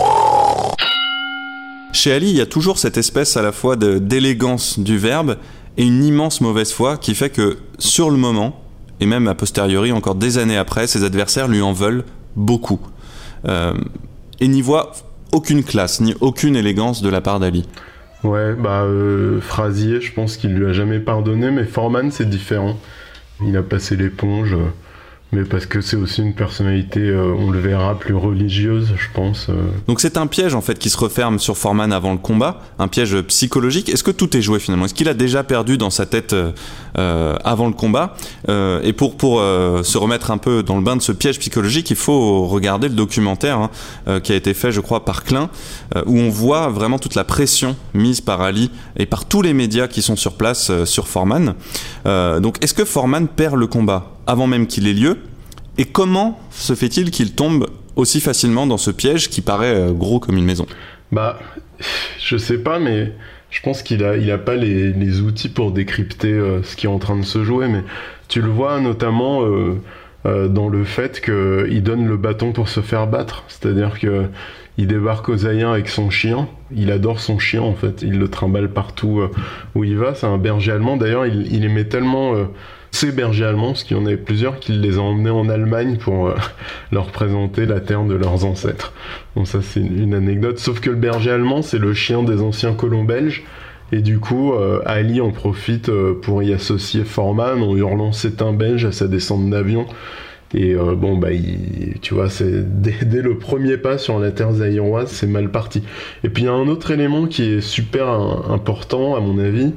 [1.92, 5.38] Chez Ali, il y a toujours cette espèce à la fois de- d'élégance du verbe
[5.78, 8.62] et une immense mauvaise foi qui fait que sur le moment,
[9.00, 12.04] et même a posteriori, encore des années après, ses adversaires lui en veulent
[12.36, 12.80] beaucoup.
[13.48, 13.74] Euh,
[14.40, 14.92] et n'y voient
[15.32, 17.68] aucune classe, ni aucune élégance de la part d'Ali.
[18.24, 22.78] Ouais, bah euh, Frazier, je pense qu'il lui a jamais pardonné, mais Foreman c'est différent.
[23.46, 24.66] Il a passé l'éponge, euh,
[25.32, 29.48] mais parce que c'est aussi une personnalité, euh, on le verra, plus religieuse, je pense.
[29.50, 29.54] euh.
[29.88, 32.88] Donc c'est un piège en fait qui se referme sur Foreman avant le combat, un
[32.88, 33.90] piège psychologique.
[33.90, 34.86] Est-ce que tout est joué finalement?
[34.86, 36.52] Est-ce qu'il a déjà perdu dans sa tête euh,
[36.98, 38.16] euh, avant le combat?
[38.50, 41.40] Euh, Et pour pour euh, se remettre un peu dans le bain de ce piège
[41.40, 43.72] psychologique, il faut regarder le documentaire hein,
[44.08, 45.50] euh, qui a été fait, je crois, par Klein,
[45.96, 49.54] euh, où on voit vraiment toute la pression mise par Ali et par tous les
[49.54, 51.56] médias qui sont sur place euh, sur Foreman.
[52.06, 54.12] Euh, donc est-ce que Foreman perd le combat?
[54.28, 55.18] Avant même qu'il ait lieu
[55.78, 60.20] Et comment se fait-il qu'il tombe aussi facilement dans ce piège qui paraît euh, gros
[60.20, 60.66] comme une maison?
[61.12, 61.40] Bah,
[62.20, 63.14] je sais pas, mais
[63.50, 66.88] je pense qu'il a, il a pas les, les outils pour décrypter euh, ce qui
[66.88, 67.84] est en train de se jouer, mais
[68.28, 73.08] tu le vois notamment euh, dans le fait qu'il donne le bâton pour se faire
[73.08, 73.44] battre.
[73.48, 74.26] C'est-à-dire que
[74.78, 76.50] il débarque aux Zaïens avec son chien.
[76.76, 78.02] Il adore son chien en fait.
[78.02, 79.22] Il le trimballe partout
[79.74, 80.16] où il va.
[80.16, 80.98] C'est un berger allemand.
[80.98, 82.34] D'ailleurs, il, il aimait tellement
[82.96, 85.98] ces bergers allemands, parce qu'il y en avait plusieurs, qu'il les a emmenés en Allemagne
[85.98, 86.36] pour euh,
[86.92, 88.94] leur présenter la terre de leurs ancêtres.
[89.36, 90.58] Bon, ça c'est une, anecdote.
[90.60, 93.44] Sauf que le berger allemand, c'est le chien des anciens colons belges.
[93.92, 98.42] Et du coup, euh, Ali en profite euh, pour y associer Foreman en hurlant c'est
[98.42, 99.86] un belge à sa descente d'avion.
[100.54, 101.30] Et bon, bah,
[102.02, 105.84] tu vois, dès, dès le premier pas sur la terre zaïroise, c'est mal parti.
[106.24, 109.74] Et puis il y a un autre élément qui est super important, à mon avis,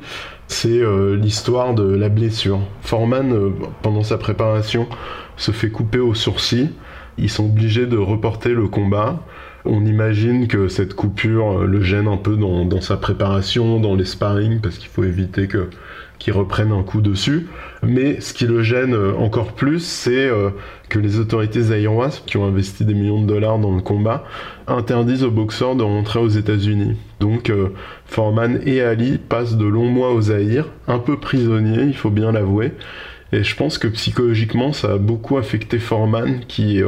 [0.49, 2.61] c'est euh, l'histoire de la blessure.
[2.81, 3.51] Foreman, euh,
[3.83, 4.89] pendant sa préparation,
[5.37, 6.73] se fait couper au sourcil.
[7.19, 9.21] Ils sont obligés de reporter le combat.
[9.71, 14.07] On imagine que cette coupure euh, le gêne un peu dans, sa préparation, dans les
[14.07, 15.69] sparring, parce qu'il faut éviter que
[16.19, 17.47] qu'il reprenne un coup dessus.
[17.83, 20.51] Mais ce qui le gêne euh, encore plus, c'est euh,
[20.89, 24.25] que les autorités zaïroises, qui ont investi des millions de dollars dans le combat,
[24.67, 26.97] interdisent aux boxeurs de rentrer aux États-Unis.
[27.21, 27.53] Donc
[28.07, 32.33] Foreman et Ali passent de longs mois au Zaïre, un peu prisonniers, il faut bien
[32.33, 32.73] l'avouer.
[33.33, 36.83] Et je pense que psychologiquement, ça a beaucoup affecté Foreman, qui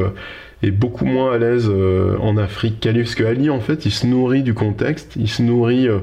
[0.63, 3.91] est beaucoup moins à l'aise euh, en Afrique qu'Ali, parce que Ali, en fait, il
[3.91, 5.87] se nourrit du contexte, il se nourrit...
[5.87, 5.99] euh,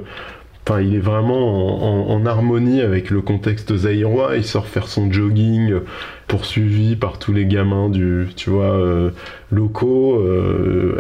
[0.71, 4.37] Enfin, il est vraiment en, harmonie avec le contexte zaïrois.
[4.37, 5.81] Il sort faire son jogging, euh,
[6.27, 8.79] poursuivi par tous les gamins du, tu vois,
[9.51, 10.23] locaux,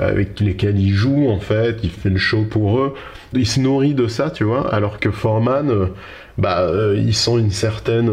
[0.00, 1.80] avec lesquels il joue, en fait.
[1.82, 2.94] Il fait le show pour eux.
[3.34, 4.72] Il se nourrit de ça, tu vois.
[4.72, 5.90] Alors que Foreman,
[6.38, 6.66] bah,
[6.96, 8.10] il sent une certaine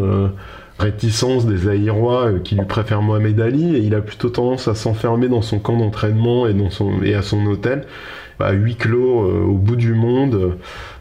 [0.80, 4.76] réticence des Zaïrois euh, qui lui préfèrent Mohamed Ali et il a plutôt tendance à
[4.76, 7.86] s'enfermer dans son camp d'entraînement et, dans son, et à son hôtel,
[8.40, 10.58] à huis clos euh, au bout du monde,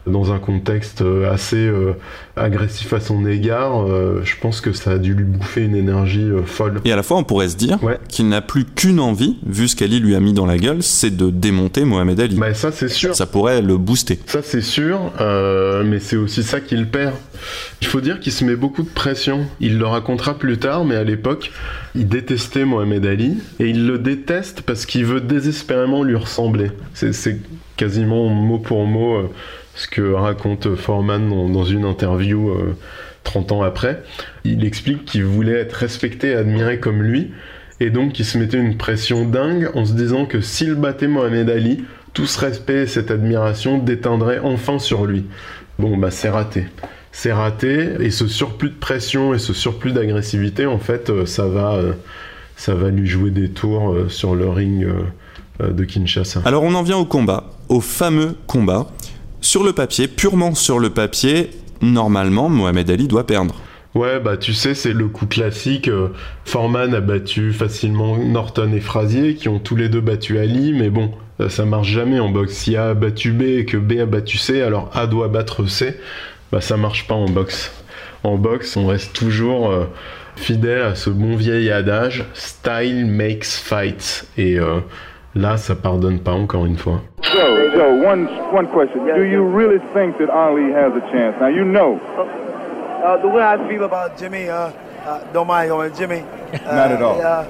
[0.07, 1.93] dans un contexte euh, assez euh,
[2.35, 3.83] agressif à son égard.
[3.87, 6.81] euh, je pense que ça a dû lui bouffer une énergie folle.
[6.85, 7.97] Et à la fois, on pourrait se dire Ouais.
[8.07, 11.15] qu'il n'a plus qu'une envie, vu ce qu'Ali lui a mis dans la gueule, c'est
[11.15, 12.35] de démonter Mohamed Ali.
[12.35, 13.15] Bah, ça, c'est sûr.
[13.15, 14.19] Ça pourrait le booster.
[14.27, 17.13] Ça c'est sûr, euh, mais c'est aussi ça qu'il perd.
[17.81, 19.45] Il faut dire qu'il se met beaucoup de pression.
[19.59, 21.51] Il le racontera plus tard, mais à l'époque,
[21.95, 26.71] il détestait Mohamed Ali et il le déteste parce qu'il veut désespérément lui ressembler.
[26.93, 27.39] C'est- C'est
[27.77, 29.29] quasiment mot pour mot euh,
[29.75, 32.75] ce que raconte Foreman dans, une interview euh,
[33.23, 34.01] 30 ans après.
[34.45, 37.31] Il explique qu'il voulait être respecté et admiré comme lui.
[37.81, 41.49] Et donc il se mettait une pression dingue en se disant que s'il battait Mohamed
[41.49, 41.83] Ali,
[42.13, 45.25] tout ce respect et cette admiration déteindrait enfin sur lui.
[45.77, 46.65] Bon bah c'est raté.
[47.11, 51.47] c'est raté et ce surplus de pression et ce surplus d'agressivité en fait euh, ça
[51.47, 51.91] va euh,
[52.55, 54.87] ça va lui jouer des tours euh, sur le ring
[55.59, 56.41] de Kinshasa.
[56.45, 58.87] Alors on en vient au combat, au fameux combat.
[59.41, 63.55] Sur le papier, purement sur le papier, normalement Mohamed Ali doit perdre.
[63.93, 65.89] Ouais, bah tu sais, c'est le coup classique.
[66.43, 70.89] Foreman a battu facilement Norton et Frazier, qui ont tous les deux battu Ali, mais
[70.89, 71.11] bon,
[71.47, 72.53] ça marche jamais en boxe.
[72.53, 75.65] Si A a battu B et que B a battu C, alors A doit battre
[75.67, 75.97] C
[76.51, 77.71] bah ça marche pas en boxe.
[78.23, 79.85] En boxe, on reste toujours euh,
[80.35, 84.79] fidèle à ce bon vieil adage style makes fight et euh,
[85.35, 87.03] là ça pardonne pas encore une fois.
[87.33, 89.05] So, so one one question.
[89.05, 91.35] Do you really think that Ali has a chance?
[91.39, 91.99] Now you know.
[91.99, 94.55] Uh, the way I feel about Jimmy, uh,
[95.05, 96.21] uh, don't mind going Jimmy.
[96.63, 97.21] Not at all.
[97.21, 97.43] Uh,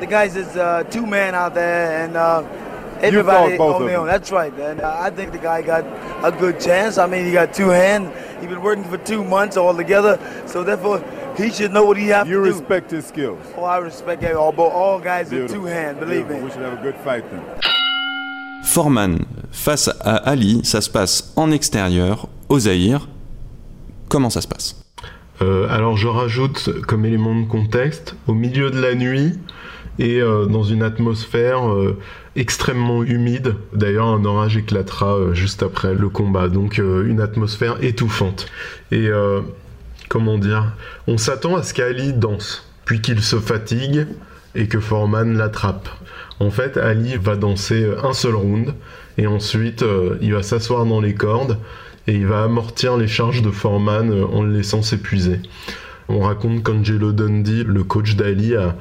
[0.00, 2.42] the guys is uh, two men out there and uh,
[3.00, 4.06] everybody on of me on.
[4.06, 5.84] That's right, and uh, I think the guy got
[6.24, 6.98] a good chance.
[6.98, 8.12] I mean, he got two hands.
[8.40, 11.02] He's been working for two months all together, so therefore
[11.36, 12.58] he should know what he has You to do.
[12.58, 13.44] respect his skills.
[13.56, 14.34] Oh, I respect it.
[14.34, 15.62] All, but all guys with Beautiful.
[15.62, 16.36] two hands, believe Beautiful.
[16.38, 16.44] me.
[16.44, 17.44] We should have a good fight then.
[18.70, 19.18] Foreman
[19.50, 23.08] face à Ali, ça se passe en extérieur, au Zaïre.
[24.08, 24.80] Comment ça se passe?
[25.42, 29.32] Euh, alors je rajoute comme élément de contexte, au milieu de la nuit
[29.98, 31.98] et euh, dans une atmosphère euh,
[32.36, 38.46] extrêmement humide, d'ailleurs un orage éclatera juste après le combat, donc une atmosphère étouffante.
[38.92, 39.10] Et
[40.08, 40.76] comment dire,
[41.08, 44.06] on s'attend à ce qu'Ali danse, puis qu'il se fatigue
[44.54, 45.88] et que Foreman l'attrape.
[46.40, 48.74] En fait, Ali va danser euh, un seul round
[49.18, 51.58] et ensuite euh, il va s'asseoir dans les cordes
[52.06, 55.40] et il va amortir les charges de Foreman euh, en le laissant s'épuiser.
[56.08, 58.74] On raconte qu'Angelo Dundee, le coach d'Ali, a,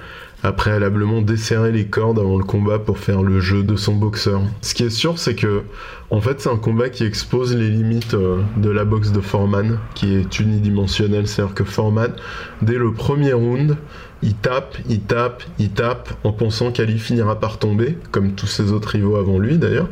[0.54, 4.42] préalablement desserré les cordes avant le combat pour faire le jeu de son boxeur.
[4.62, 5.64] Ce qui est sûr, c'est que
[6.12, 10.16] en fait, c'est un combat qui expose les limites de la boxe de Foreman, qui
[10.16, 11.28] est unidimensionnelle.
[11.28, 12.14] C'est-à-dire que Foreman,
[12.62, 13.76] dès le premier round,
[14.22, 18.72] il tape, il tape, il tape, en pensant qu'Ali finira par tomber, comme tous ses
[18.72, 19.90] autres rivaux avant lui d'ailleurs.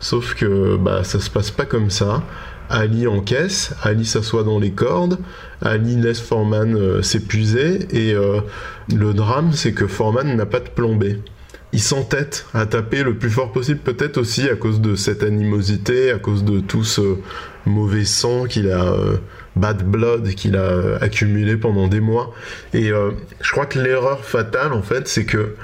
[0.00, 2.22] Sauf que bah, ça se passe pas comme ça.
[2.70, 5.18] Ali encaisse, Ali s'assoit dans les cordes,
[5.60, 8.40] Ali laisse Foreman euh, s'épuiser, et euh,
[8.94, 10.98] le drame, c'est que Foreman n'a pas de plan.
[11.72, 16.10] Il s'entête à taper le plus fort possible, peut-être aussi à cause de cette animosité,
[16.10, 17.16] à cause de tout ce
[17.66, 19.16] mauvais sang qu'il a, euh,
[19.56, 22.34] bad blood qu'il a accumulé pendant des mois.
[22.72, 25.56] Et euh, je crois que l'erreur fatale, en fait, c'est que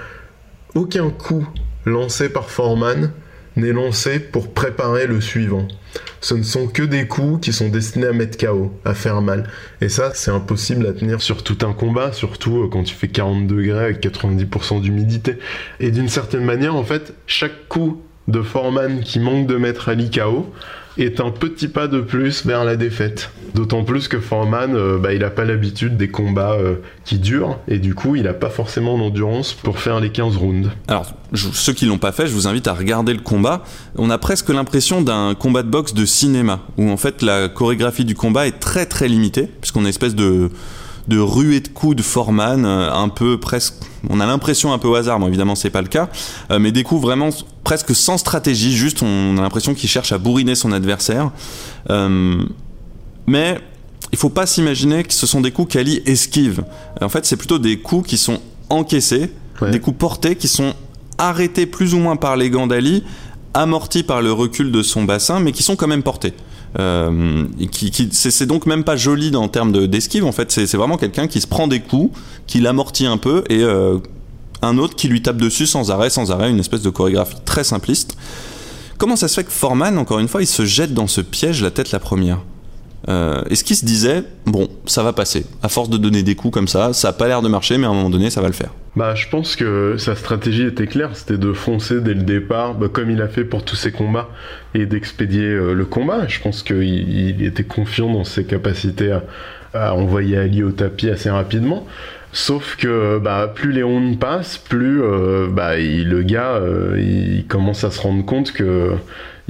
[0.75, 1.47] aucun coup
[1.85, 3.13] lancé par Foreman
[3.57, 5.67] n'est lancé pour préparer le suivant.
[6.21, 9.49] Ce ne sont que des coups qui sont destinés à mettre KO, à faire mal.
[9.81, 13.09] Et ça, c'est impossible à tenir sur tout un combat, surtout euh, quand tu fais
[13.09, 15.39] 40 degrés avec 90% d'humidité.
[15.81, 20.11] Et d'une certaine manière, en fait, chaque coup de Foreman qui manque de mettre Ali
[20.11, 20.53] KO
[21.03, 23.31] est un petit pas de plus vers la défaite.
[23.55, 27.59] D'autant plus que Foreman, euh, bah, il n'a pas l'habitude des combats euh, qui durent,
[27.69, 30.71] et du coup, il n'a pas forcément d'endurance pour faire les 15 rounds.
[30.89, 33.65] Alors, ceux qui l'ont pas fait, je vous invite à regarder le combat.
[33.97, 38.05] On a presque l'impression d'un combat de boxe de cinéma, où en fait la chorégraphie
[38.05, 40.51] du combat est très très limitée, puisqu'on une espèce de
[41.11, 43.75] de ruée de coups de Foreman, euh, un peu presque,
[44.09, 46.09] on a l'impression un peu au hasard, bon évidemment c'est pas le cas,
[46.51, 47.29] euh, mais des coups vraiment
[47.65, 51.31] presque sans stratégie, juste on a l'impression qu'il cherche à bourriner son adversaire.
[51.91, 52.43] Euh,
[53.27, 53.59] mais
[54.13, 56.65] il faut pas s'imaginer que ce sont des coups qu'Ali esquive.
[57.01, 59.71] En fait, c'est plutôt des coups qui sont encaissés, Ouais.
[59.71, 60.73] des coups portés qui sont
[61.19, 63.05] arrêtés plus ou moins par les gants d'Ali,
[63.53, 66.33] amortis par le recul de son bassin, mais qui sont quand même portés.
[66.79, 70.25] Euh, qui, c'est donc même pas joli en termes de- d'esquive.
[70.25, 73.63] En fait, c'est vraiment quelqu'un qui se prend des coups, qui l'amortit un peu, et
[73.63, 73.99] euh,
[74.63, 77.65] un autre qui lui tape dessus sans arrêt, sans arrêt, une espèce de chorégraphie très
[77.65, 78.17] simpliste.
[78.99, 81.63] Comment ça se fait que Foreman, encore une fois, il se jette dans ce piège
[81.63, 82.39] la tête la première?
[83.09, 86.53] Euh, Est-ce qu'il se disait, bon, ça va passer, à force de donner des coups
[86.55, 88.49] comme ça, ça a pas l'air de marcher, mais à un moment donné, ça va
[88.49, 92.23] le faire Bah, je pense que sa stratégie était claire, c'était de foncer dès le
[92.23, 94.29] départ, bah, comme il a fait pour tous ses combats,
[94.75, 96.27] et d'expédier euh, le combat.
[96.29, 99.13] Je pense qu'il il était confiant dans ses capacités
[99.75, 101.87] à, envoyer Ali au tapis assez rapidement.
[102.33, 107.45] Sauf que bah, plus les rounds passent, plus euh, bah, il- le gars euh, il
[107.47, 108.93] commence à se rendre compte que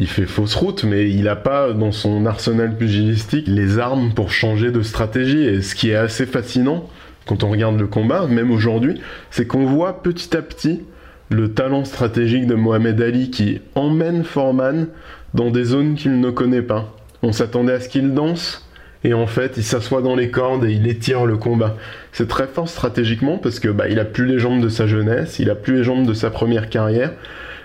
[0.01, 4.33] il fait fausse route, mais il n'a pas dans son arsenal pugilistique les armes pour
[4.33, 5.45] changer de stratégie.
[5.45, 6.89] Et ce qui est assez fascinant
[7.27, 8.99] quand on regarde le combat, même aujourd'hui,
[9.31, 10.81] c'est qu'on voit petit à petit
[11.29, 14.89] le talent stratégique de Mohamed Ali qui emmène Foreman
[15.35, 16.97] dans des zones qu'il ne connaît pas.
[17.23, 18.67] On s'attendait à ce qu'il danse,
[19.05, 21.77] et en fait, il s'assoit dans les cordes et il étire le combat.
[22.13, 25.39] C'est très fort stratégiquement parce que bah, il a plus les jambes de sa jeunesse,
[25.39, 27.13] il a plus les jambes de sa première carrière.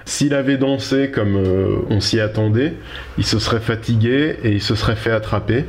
[0.05, 2.73] S'il avait dansé comme euh, on s'y attendait,
[3.17, 5.65] il se serait fatigué et il se serait fait attraper.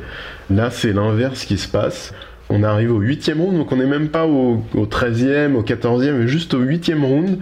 [0.51, 2.13] Là, c'est l'inverse qui se passe.
[2.49, 6.13] On arrive au huitième round, donc on n'est même pas au, au 13e, au 14e,
[6.13, 7.39] mais juste au huitième round.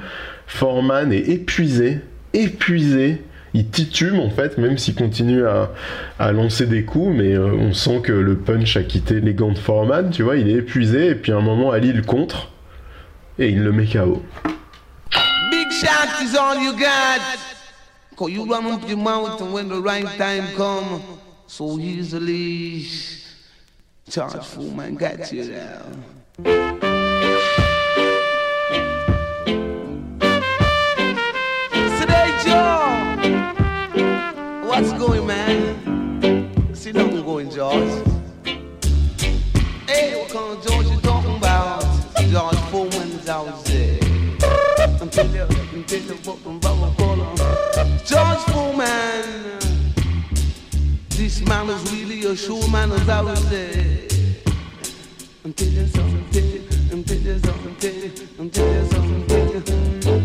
[0.47, 1.99] Foreman est épuisé,
[2.33, 3.21] épuisé.
[3.53, 5.71] Il titume en fait, même s'il continue à,
[6.17, 9.51] à lancer des coups, mais euh, on sent que le punch a quitté les gants
[9.51, 12.51] de Foreman, tu vois, il est épuisé, et puis à un moment, Ali le contre,
[13.37, 14.23] et il le met KO.
[15.81, 17.39] Big is all you got.
[18.15, 21.03] Cause you run up your mouth and when the right time come,
[21.47, 22.85] so easily.
[24.09, 25.43] Charge fool man got you
[32.45, 33.05] Joe.
[34.67, 36.75] What's going, man?
[36.75, 38.04] Sit down, going, George.
[46.25, 47.37] Fucking brother call him.
[48.03, 49.59] George Foreman.
[51.09, 54.07] This man is really a show man is out there.
[55.43, 56.61] Until you something, until you,
[56.91, 60.21] until you something, until you, until you something, until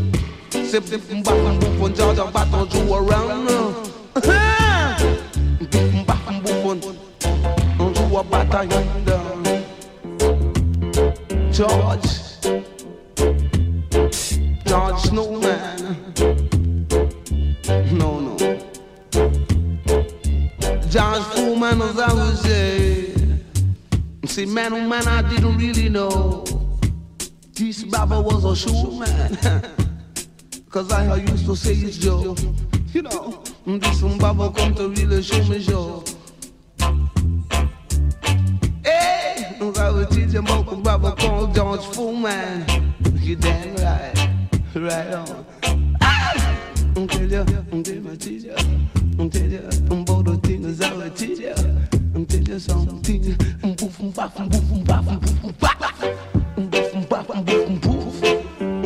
[0.55, 0.65] you.
[0.65, 3.47] Sip, dip, and bop, and boop, and George, I'm about to do around.
[5.71, 6.83] Dip, and bop, and boop, and
[7.79, 9.23] and do a batter yonder.
[11.53, 12.01] George.
[12.01, 12.20] George
[21.73, 23.15] As I was say.
[24.27, 26.45] See, man, oh man, I didn't really know.
[27.55, 29.39] This Baba was a showman.
[30.71, 32.35] Cause I used to say it's Joe.
[32.93, 36.03] You know, this Baba come to really show me show.
[38.85, 42.67] Hey, I was teaching about Baba called George Foreman.
[43.15, 44.29] You damn right,
[44.75, 45.47] right on.
[46.01, 46.59] Ah!
[46.97, 49.00] I'm tell you, I'm tell you, teach
[54.15, 54.49] paf, paf,
[54.89, 55.05] paf.
[55.59, 55.85] Paf,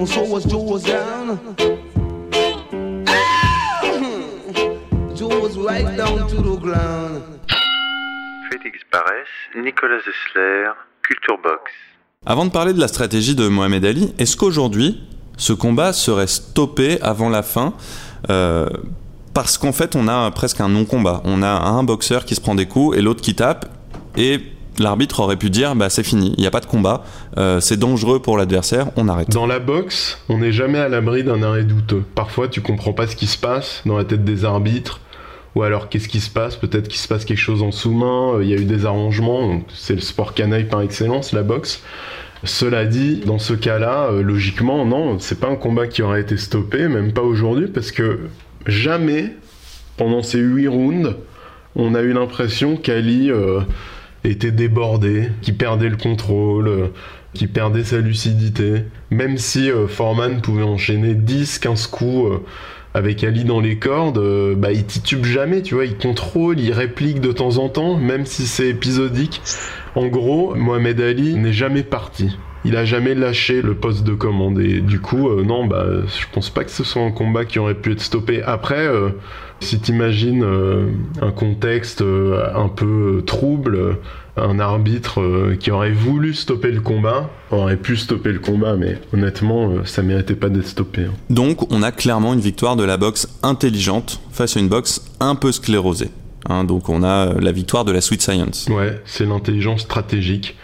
[0.06, 1.38] so was down.
[3.06, 3.84] Ah!
[5.56, 7.22] Right down to the ground.
[8.50, 11.72] Félix Barès, Nicolas Zessler, Culture Box.
[12.26, 15.02] Avant de parler de la stratégie de Mohamed Ali, est-ce qu'aujourd'hui,
[15.36, 17.74] ce combat serait stoppé avant la fin?
[18.30, 18.68] Euh,
[19.34, 21.20] Parce qu'en fait, on a presque un non-combat.
[21.24, 23.66] On a un boxeur qui se prend des coups et l'autre qui tape.
[24.16, 24.40] Et
[24.78, 27.04] l'arbitre aurait pu dire bah, c'est fini, il n'y a pas de combat,
[27.36, 29.30] euh, c'est dangereux pour l'adversaire, on arrête.
[29.30, 32.04] Dans la boxe, on n'est jamais à l'abri d'un arrêt douteux.
[32.14, 35.00] Parfois, tu comprends pas ce qui se passe dans la tête des arbitres.
[35.54, 36.56] Ou alors, qu'est-ce qui se passe?
[36.56, 39.60] Peut-être qu'il se passe quelque chose en sous-main, euh, il y a eu des arrangements.
[39.72, 41.82] C'est le sport canaille par excellence, la boxe.
[42.42, 46.36] Cela dit, dans ce cas-là, euh, logiquement, non, c'est pas un combat qui aurait été
[46.36, 48.28] stoppé, même pas aujourd'hui, parce que
[48.66, 49.32] jamais,
[49.96, 51.16] pendant ces 8 rounds,
[51.76, 53.60] on a eu l'impression qu'Ali euh,
[54.22, 56.86] était débordé, qu'il perdait le contrôle, euh,
[57.32, 58.84] qu'il perdait sa lucidité.
[59.10, 62.40] Même si euh, Foreman pouvait enchaîner 10-15 coups
[62.94, 64.22] avec Ali dans les cordes,
[64.56, 68.24] bah, il titube jamais, tu vois, il contrôle, il réplique de temps en temps, même
[68.24, 69.42] si c'est épisodique.
[69.96, 72.36] En gros, Mohamed Ali n'est jamais parti.
[72.64, 76.24] Il a jamais lâché le poste de commande et du coup, euh, non, bah, je
[76.32, 78.42] pense pas que ce soit un combat qui aurait pu être stoppé.
[78.42, 79.10] Après, euh,
[79.60, 80.86] si t'imagines euh,
[81.20, 83.98] un contexte euh, un peu trouble,
[84.36, 85.20] un arbitre
[85.60, 90.34] qui aurait voulu stopper le combat, aurait pu stopper le combat, mais honnêtement, ça méritait
[90.34, 91.02] pas d'être stoppé.
[91.02, 91.12] hein.
[91.30, 95.36] Donc, on a clairement une victoire de la boxe intelligente face à une boxe un
[95.36, 96.10] peu sclérosée.
[96.48, 98.68] Hein, donc, on a la victoire de la Sweet Science.
[98.70, 100.56] Ouais, c'est l'intelligence stratégique.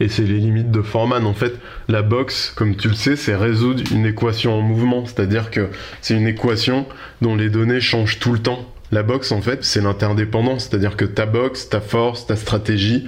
[0.00, 1.24] Et c'est les limites de Foreman.
[1.26, 1.54] En fait,
[1.88, 5.06] la boxe, comme tu le sais, c'est résoudre une équation en mouvement.
[5.06, 5.68] C'est-à-dire que
[6.02, 6.86] c'est une équation
[7.22, 8.70] dont les données changent tout le temps.
[8.92, 10.68] La boxe, en fait, c'est l'interdépendance.
[10.68, 13.06] C'est-à-dire que ta boxe, ta force, ta stratégie,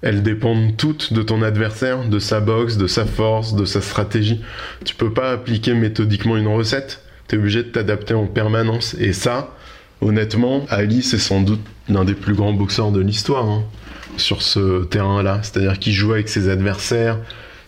[0.00, 4.40] elles dépendent toutes de ton adversaire, de sa boxe, de sa force, de sa stratégie.
[4.84, 7.02] Tu peux pas appliquer méthodiquement une recette.
[7.28, 8.94] Tu es obligé de t'adapter en permanence.
[8.94, 9.54] Et ça,
[10.00, 13.64] honnêtement, Ali, c'est sans doute l'un des plus grands boxeurs de l'histoire hein,
[14.16, 15.40] sur ce terrain-là.
[15.42, 17.18] C'est-à-dire qu'il joue avec ses adversaires,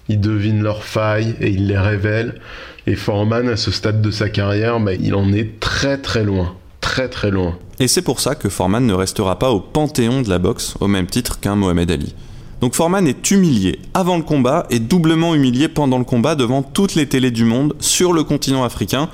[0.08, 2.40] il devine leurs failles et il les révèle.
[2.86, 6.54] Et Foreman, à ce stade de sa carrière, bah, il en est très très loin.
[6.80, 7.56] Très très loin.
[7.80, 10.86] Et c'est pour ça que Foreman ne restera pas au panthéon de la boxe, au
[10.86, 12.14] même titre qu'un Mohamed Ali.
[12.60, 16.94] Donc Foreman est humilié avant le combat et doublement humilié pendant le combat devant toutes
[16.94, 19.08] les télés du monde sur le continent africain.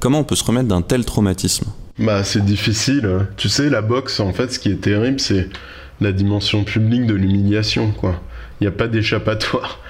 [0.00, 1.66] Comment on peut se remettre d'un tel traumatisme?
[1.98, 3.28] Bah, c'est difficile.
[3.36, 5.48] Tu sais, la boxe, en fait, ce qui est terrible, c'est
[6.00, 8.20] la dimension publique de l'humiliation, quoi.
[8.60, 9.80] Il n'y a pas d'échappatoire.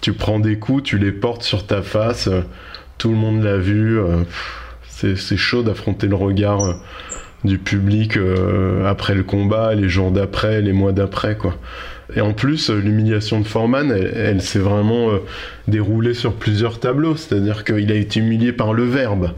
[0.00, 2.42] Tu prends des coups, tu les portes sur ta face, euh,
[2.98, 3.98] tout le monde l'a vu.
[3.98, 4.22] euh,
[4.86, 6.74] C'est chaud d'affronter le regard euh,
[7.44, 8.18] du public
[8.84, 11.56] après le combat, les jours d'après, les mois d'après, quoi.
[12.14, 15.10] Et en plus, l'humiliation de Foreman, elle, elle s'est vraiment
[15.68, 17.16] déroulée sur plusieurs tableaux.
[17.16, 19.32] C'est-à-dire qu'il a été humilié par le verbe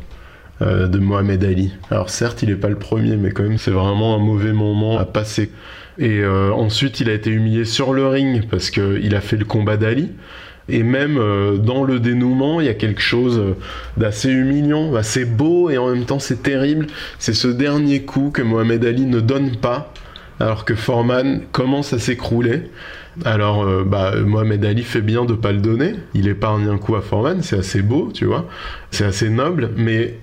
[0.61, 1.75] de Mohamed Ali.
[1.91, 4.99] Alors certes, il n'est pas le premier, mais quand même, c'est vraiment un mauvais moment
[4.99, 5.51] à passer.
[5.99, 9.45] Et euh, ensuite, il a été humilié sur le ring parce qu'il a fait le
[9.45, 10.11] combat d'Ali.
[10.69, 13.57] Et même euh, dans le dénouement, il y a quelque chose euh,
[13.97, 16.87] d'assez humiliant, assez beau et en même temps c'est terrible.
[17.19, 19.93] C'est ce dernier coup que Mohamed Ali ne donne pas,
[20.39, 22.71] alors que Foreman commence à s'écrouler.
[23.25, 25.95] Alors, bah, Mohamed Ali fait bien de pas le donner.
[26.15, 28.49] Il épargne un coup à Foreman, c'est assez beau, tu vois.
[28.93, 30.15] C'est assez noble, mais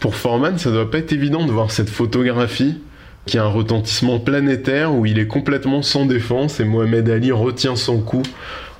[0.00, 2.80] pour Foreman, ça doit pas être évident de voir cette photographie
[3.28, 7.76] qui a un retentissement planétaire où il est complètement sans défense et Mohamed Ali retient
[7.76, 8.22] son coup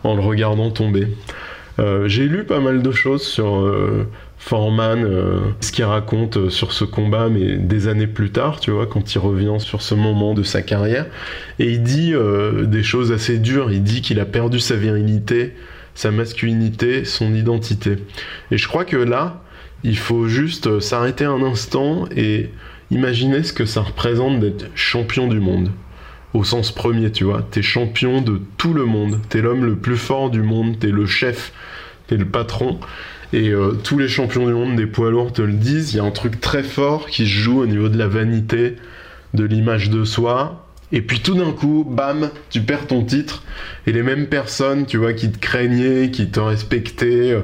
[0.04, 1.08] en le regardant tomber.
[1.78, 6.72] Euh, J'ai lu pas mal de choses sur euh, Foreman, euh, ce qu'il raconte sur
[6.72, 10.32] ce combat, mais des années plus tard, tu vois, quand il revient sur ce moment
[10.32, 11.06] de sa carrière.
[11.58, 12.14] Et il dit
[12.64, 13.70] des choses assez dures.
[13.70, 15.52] Il dit qu'il a perdu sa virilité,
[15.94, 17.96] sa masculinité, son identité.
[18.50, 19.42] Et je crois que là,
[19.84, 22.50] il faut juste s'arrêter un instant et
[22.90, 25.70] imaginer ce que ça représente d'être champion du monde.
[26.34, 27.42] Au sens premier, tu vois.
[27.42, 29.20] T'es champion de tout le monde.
[29.28, 30.78] T'es l'homme le plus fort du monde.
[30.78, 31.52] T'es le chef.
[32.06, 32.78] T'es le patron.
[33.32, 35.94] Et euh, tous les champions du monde des poids lourds te le disent.
[35.94, 38.76] Il y a un truc très fort qui se joue au niveau de la vanité,
[39.34, 40.67] de l'image de soi.
[40.92, 43.42] Et puis tout d'un coup, bam, tu perds ton titre.
[43.86, 47.40] Et les mêmes personnes, tu vois, qui te craignaient, qui te respectaient, euh,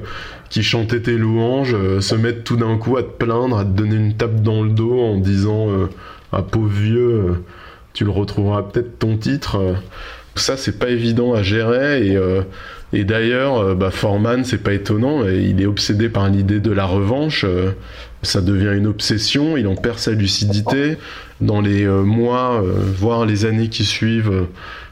[0.49, 3.71] qui chantaient tes louanges, euh, se mettent tout d'un coup à te plaindre, à te
[3.71, 5.69] donner une tape dans le dos en disant
[6.33, 7.45] Ah pauvre vieux,
[7.93, 9.77] tu le retrouveras peut-être ton titre.
[10.37, 12.17] Ça, c'est pas évident à gérer.
[12.93, 17.45] Et, d'ailleurs, bah, Foreman, c'est pas étonnant, il est obsédé par l'idée de la revanche.
[18.25, 20.97] Ça devient une obsession, il en perd sa lucidité.
[21.41, 24.49] Dans les euh, mois, euh, voire les années qui suivent euh,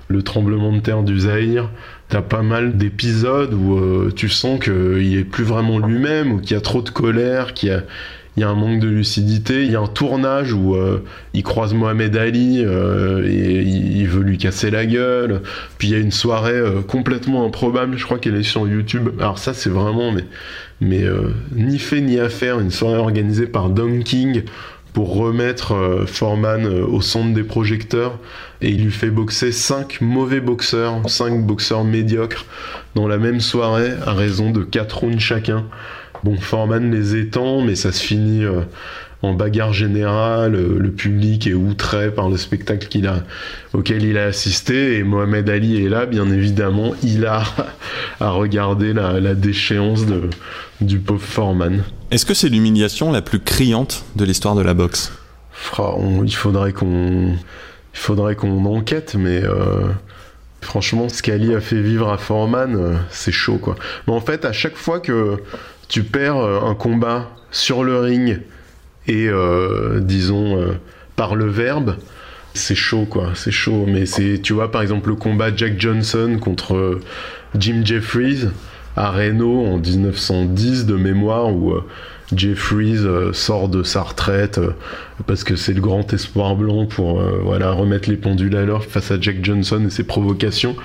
[0.08, 1.70] le tremblement de terre du Zaïre,
[2.08, 6.58] t'as pas mal d'épisodes où tu sens qu'il est plus vraiment lui-même, ou qu'il y
[6.58, 7.82] a trop de colère, qu'il y a,
[8.36, 9.64] il y a un manque de lucidité.
[9.64, 11.04] Il y a un tournage où euh,
[11.34, 15.42] il croise Mohamed Ali euh, et il, veut lui casser la gueule.
[15.78, 19.10] Puis il y a une soirée euh, complètement improbable, je crois qu'elle est sur YouTube.
[19.18, 20.12] Alors ça c'est vraiment
[20.80, 21.04] mais,
[21.54, 24.42] ni fait ni à faire, une soirée organisée par Don King
[24.92, 28.18] pour remettre Foreman au centre des projecteurs
[28.60, 32.46] et il lui fait boxer cinq mauvais boxeurs, cinq boxeurs médiocres
[32.94, 35.64] dans la même soirée à raison de 4 rounds chacun.
[36.24, 38.60] Bon, Foreman les étend, mais ça se finit euh,
[39.22, 40.54] en bagarre générale.
[40.54, 43.24] euh, Le public est outré par le spectacle qu'il a,
[43.72, 44.98] auquel il a assisté.
[44.98, 47.42] Et Mohamed Ali est là, bien évidemment, il a
[48.20, 50.30] à regarder la, la déchéance de,
[50.80, 51.82] du pauvre Foreman.
[52.12, 55.12] Est-ce que c'est l'humiliation la plus criante de l'histoire de la boxe?
[55.52, 57.32] Fra- on- il faudrait qu'on
[57.94, 59.86] il faudrait qu'on enquête mais euh,
[60.62, 64.44] franchement ce qu'Ali a fait vivre à Foreman euh, c'est chaud quoi mais en fait
[64.46, 65.36] à chaque fois que
[65.92, 68.40] tu perds euh, un combat sur le ring
[69.06, 70.72] et euh, disons euh,
[71.16, 71.96] par le verbe
[72.54, 73.84] c'est chaud quoi c'est chaud.
[73.86, 76.98] Mais c'est tu vois par exemple le combat Jack Johnson contre
[77.58, 78.48] Jim Jeffries
[78.96, 81.74] à Reno en 1910 de mémoire où
[82.36, 84.72] Jeffries euh, sort de sa retraite euh,
[85.26, 88.84] parce que c'est le grand espoir blanc pour euh, voilà remettre les pendules à l'heure
[88.84, 90.76] face à Jack Johnson et ses provocations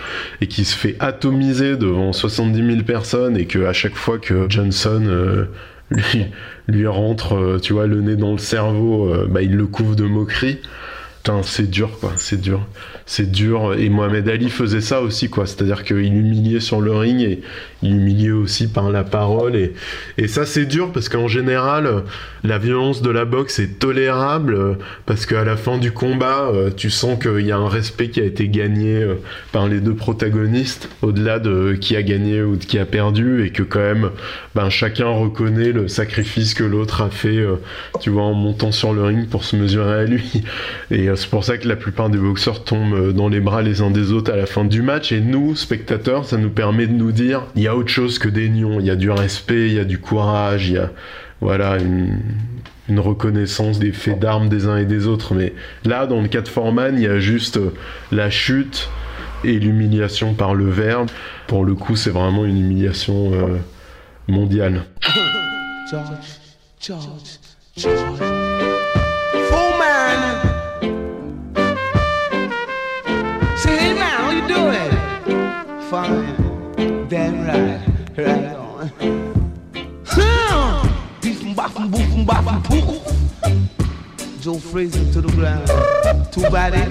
[0.41, 4.45] et qui se fait atomiser devant 70 000 personnes et que à chaque fois que
[4.50, 5.48] Johnson
[5.89, 6.26] lui,
[6.68, 10.60] lui rentre tu vois le nez dans le cerveau bah, il le couvre de moqueries
[11.43, 12.61] C'est dur, quoi, c'est dur.
[13.05, 13.73] C'est dur.
[13.78, 15.45] Et Mohamed Ali faisait ça aussi, quoi.
[15.45, 17.41] C'est-à-dire qu'il humiliait sur le ring et
[17.84, 19.55] il humiliait aussi par la parole.
[20.17, 22.03] Et, ça, c'est dur parce qu'en général,
[22.43, 26.89] la violence de la boxe est tolérable parce qu'à la fin du combat, euh, tu
[26.89, 29.15] sens qu'il y a un respect qui a été gagné euh,
[29.51, 33.51] par les deux protagonistes, au-delà de qui a gagné ou de qui a perdu, et
[33.51, 34.09] que quand même,
[34.55, 37.55] ben, chacun reconnaît le sacrifice que l'autre a fait, euh,
[38.01, 40.43] tu vois, en montant sur le ring pour se mesurer à lui.
[41.18, 43.91] C'est pour ça que la plupart des boxeurs tombent euh, dans les bras les uns
[43.91, 45.11] des autres à la fin du match.
[45.11, 48.30] Et nous, spectateurs, ça nous permet de nous dire, il y a autre chose que
[48.30, 48.80] des nions.
[48.80, 50.91] Il y a du respect, il y a du courage, il y a,
[51.41, 52.20] voilà, une,
[52.99, 55.34] reconnaissance des faits d'armes des uns et des autres.
[55.34, 55.53] Mais
[55.84, 57.74] là, dans le cas de Foreman, il y a juste euh,
[58.11, 58.89] la chute
[59.43, 61.09] et l'humiliation par le verbe.
[61.47, 63.57] Pour le coup, c'est vraiment une humiliation euh,
[64.28, 64.84] mondiale.
[82.28, 82.61] Boff and
[84.59, 85.65] freezing to the ground.
[86.32, 86.89] Too bad it.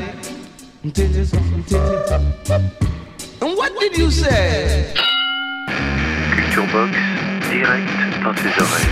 [0.82, 1.98] Until you, until you.
[3.42, 4.94] And what did you say?
[6.34, 6.96] Culture Box,
[7.50, 7.88] direct
[8.24, 8.86] dans tes oreilles.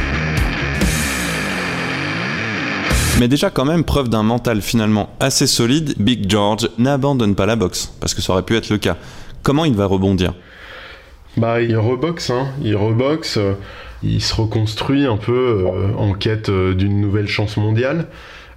[3.20, 7.57] Mais déjà quand même preuve d'un mental finalement assez solide, Big George n'abandonne pas la
[7.57, 8.97] boxe, parce que ça aurait pu être le cas.
[9.42, 10.34] Comment il va rebondir?
[11.36, 12.49] Bah, il reboxe, hein.
[12.62, 13.55] Il reboxe, euh,
[14.05, 18.07] il se reconstruit un peu euh, en quête euh, d'une nouvelle chance mondiale.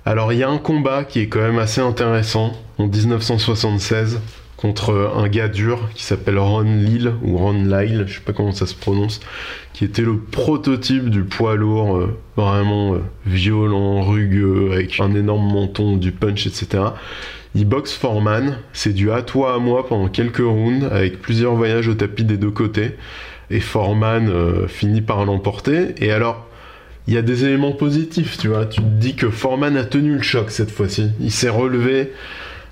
[0.05, 4.19] Alors, il y a un combat qui est quand même assez intéressant en 1976
[4.57, 8.51] contre un gars dur qui s'appelle Ron Lyle ou Ron Lyle, je sais pas comment
[8.51, 9.19] ça se prononce,
[9.73, 15.45] qui était le prototype du poids lourd, euh, vraiment euh, violent, rugueux, avec un énorme
[15.45, 16.83] menton, du punch, etc.
[17.53, 21.87] Il boxe Foreman, c'est du à toi à moi pendant quelques rounds, avec plusieurs voyages
[21.87, 22.95] au tapis des deux côtés,
[23.49, 25.95] et Foreman euh, finit par l'emporter.
[25.99, 26.47] Et alors,
[27.07, 28.65] il y a des éléments positifs, tu vois.
[28.65, 31.11] Tu te dis que Foreman a tenu le choc cette fois-ci.
[31.21, 32.11] Il s'est relevé,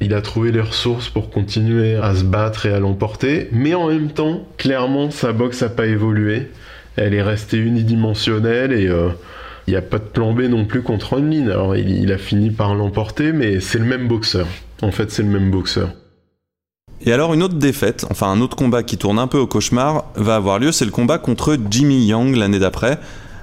[0.01, 3.47] il a trouvé les ressources pour continuer à se battre et à l'emporter.
[3.51, 6.51] Mais en même temps, clairement, sa boxe n'a pas évolué.
[6.97, 9.09] Elle est restée unidimensionnelle et euh,
[9.67, 11.47] il n'y a pas de plan B non plus contre Onlin.
[11.47, 14.47] Alors, il, il a fini par l'emporter, mais c'est le même boxeur.
[14.81, 15.93] En fait, c'est le même boxeur.
[17.01, 20.05] Et alors une autre défaite, enfin un autre combat qui tourne un peu au cauchemar,
[20.15, 22.99] va avoir lieu, c'est le combat contre Jimmy Young l'année d'après.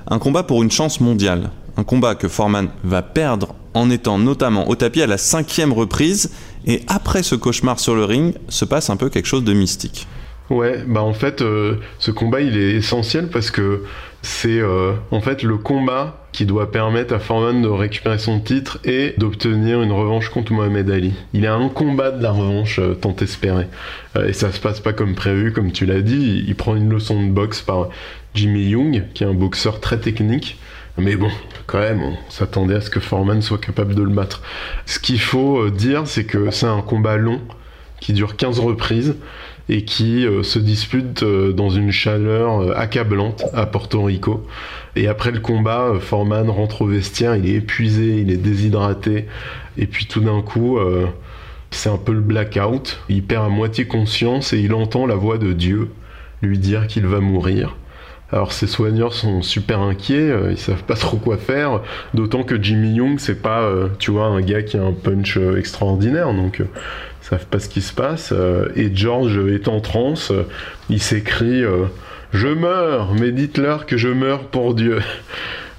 [0.08, 1.50] Un combat pour une chance mondiale.
[1.76, 6.30] Un combat que Foreman va perdre en étant notamment au tapis à la cinquième reprise.
[6.66, 10.06] Et après ce cauchemar sur le ring, se passe un peu quelque chose de mystique.
[10.52, 13.84] Ouais, bah en fait, euh, ce combat il est essentiel parce que
[14.20, 18.78] c'est euh, en fait le combat qui doit permettre à Foreman de récupérer son titre
[18.84, 21.14] et d'obtenir une revanche contre Mohamed Ali.
[21.32, 23.66] Il est à un combat de la revanche euh, tant espéré.
[24.26, 26.16] Et ça se passe pas comme prévu, comme tu l'as dit.
[26.16, 27.88] Il, il prend une leçon de boxe par
[28.34, 30.58] Jimmy Young, qui est un boxeur très technique.
[30.98, 31.30] Mais bon,
[31.66, 34.42] quand même, on s'attendait à ce que Foreman soit capable de le battre.
[34.84, 37.40] Ce qu'il faut dire, c'est que c'est un combat long
[38.00, 39.14] qui dure 15 reprises
[39.68, 44.46] et qui euh, se dispute euh, dans une chaleur euh, accablante à Porto Rico.
[44.96, 49.26] Et après le combat, Foreman rentre au vestiaire, il est épuisé, il est déshydraté,
[49.78, 50.78] et puis tout d'un coup,
[51.70, 53.00] c'est un peu le blackout.
[53.08, 55.88] Il perd à moitié conscience et il entend la voix de Dieu
[56.42, 57.74] lui dire qu'il va mourir.
[58.30, 61.80] Alors ses soigneurs sont super inquiets, ils savent pas trop quoi faire,
[62.12, 66.34] d'autant que Jimmy Young c'est pas, tu vois, un gars qui a un punch extraordinaire,
[66.34, 66.60] donc
[67.32, 68.32] savent pas ce qui se passe.
[68.32, 70.42] euh, et George est en transe, euh,
[70.90, 71.84] il s'écrie euh,
[72.32, 74.98] Je meurs, mais dites-leur que je meurs pour Dieu.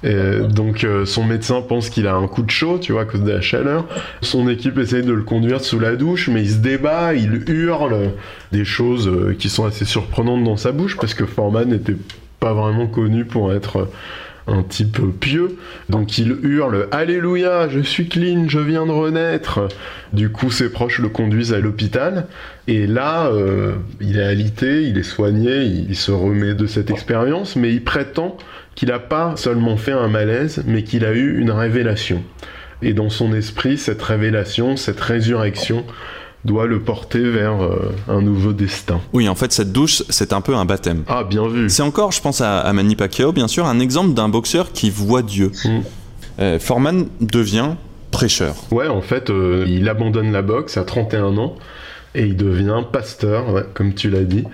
[0.06, 3.22] Et donc son médecin pense qu'il a un coup de chaud, tu vois, à cause
[3.22, 3.86] de la chaleur.
[4.20, 8.10] Son équipe essaye de le conduire sous la douche, mais il se débat, il hurle
[8.52, 11.96] des choses qui sont assez surprenantes dans sa bouche, parce que Foreman n'était
[12.38, 13.88] pas vraiment connu pour être
[14.46, 15.56] un type pieux.
[15.88, 19.68] Donc il hurle Alléluia, je suis clean, je viens de renaître.
[20.12, 22.26] Du coup, ses proches le conduisent à l'hôpital.
[22.68, 27.56] Et là, euh, il est alité, il est soigné, il, se remet de cette expérience,
[27.56, 28.36] mais il prétend
[28.74, 32.22] qu'il n'a pas seulement fait un malaise, mais qu'il a eu une révélation.
[32.82, 35.84] Et dans son esprit, cette révélation, cette résurrection,
[36.44, 39.00] doit le porter vers euh, un nouveau destin.
[39.12, 41.04] Oui, en fait, cette douche, c'est un peu un baptême.
[41.08, 41.70] Ah, bien vu.
[41.70, 44.90] C'est encore, je pense à, à Manny Pacquiao, bien sûr, un exemple d'un boxeur qui
[44.90, 45.52] voit Dieu.
[46.40, 47.70] Euh, Foreman devient
[48.10, 48.54] prêcheur.
[48.70, 51.56] Ouais, en fait, euh, il abandonne la boxe à 31 ans
[52.14, 54.44] et il devient pasteur, ouais, comme tu l'as dit.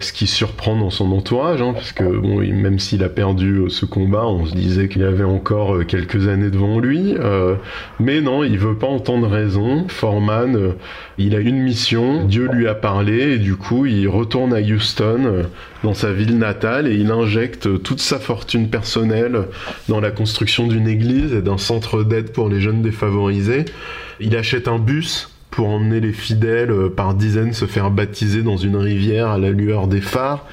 [0.00, 3.68] Ce qui surprend dans son entourage, hein, parce que bon, même s'il a perdu euh,
[3.68, 7.16] ce combat, on se disait qu'il avait encore euh, quelques années devant lui.
[7.18, 7.56] euh,
[7.98, 9.88] mais non, il veut pas entendre raison.
[9.88, 10.72] Foreman, euh,
[11.18, 15.46] il a une mission, Dieu lui a parlé, et du coup, il retourne à Houston,
[15.82, 19.46] dans sa ville natale, et il injecte toute sa fortune personnelle
[19.88, 23.64] dans la construction d'une église et d'un centre d'aide pour les jeunes défavorisés.
[24.20, 28.56] Il achète un bus pour emmener les fidèles euh, par dizaines se faire baptiser dans
[28.56, 30.46] une rivière à la lueur des phares.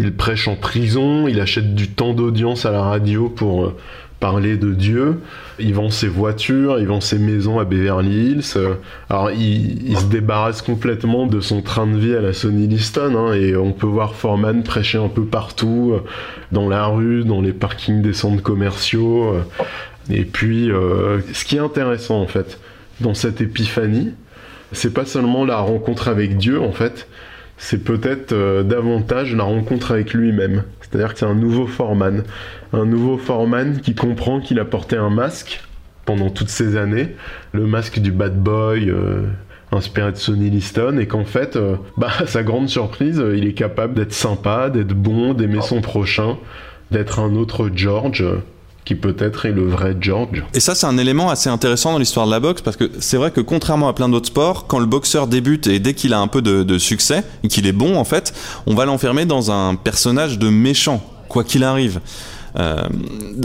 [0.00, 3.76] Il prêche en prison, il achète du temps d'audience à la radio pour euh,
[4.20, 5.20] parler de Dieu.
[5.58, 8.52] Il vend ses voitures, il vend ses maisons à Beverly Hills.
[8.56, 8.74] Euh,
[9.10, 13.34] Alors il, se débarrasse complètement de son train de vie à la Sonny Liston hein,
[13.34, 15.94] et on peut voir Foreman prêcher un peu partout,
[16.52, 19.34] dans la rue, dans les parkings des centres commerciaux.
[20.10, 20.70] Et puis
[21.32, 22.58] ce qui est intéressant en fait
[23.00, 24.14] dans cette épiphanie,
[24.72, 27.08] c'est pas seulement la rencontre avec Dieu en fait,
[27.56, 30.62] c'est peut-être euh, davantage la rencontre avec lui-même.
[30.80, 32.22] C'est-à-dire que c'est un nouveau Foreman.
[32.72, 35.60] Un nouveau Foreman qui comprend qu'il a porté un masque
[36.04, 37.14] pendant toutes ces années,
[37.52, 38.88] le masque du bad boy.
[38.88, 39.26] euh,
[39.70, 43.52] inspiré de Sonny Liston et qu'en fait, euh, bah, à sa grande surprise, il est
[43.52, 46.38] capable d'être sympa, d'être bon, d'aimer son prochain,
[46.90, 48.24] d'être un autre George
[48.88, 50.42] qui peut-être est le vrai George.
[50.54, 53.18] Et ça, c'est un élément assez intéressant dans l'histoire de la boxe parce que c'est
[53.18, 56.20] vrai que contrairement à plein d'autres sports, quand le boxeur débute et dès qu'il a
[56.20, 58.32] un peu de, succès et qu'il est bon en fait,
[58.66, 62.00] on va l'enfermer dans un personnage de méchant, quoi qu'il arrive.
[62.58, 62.82] Euh,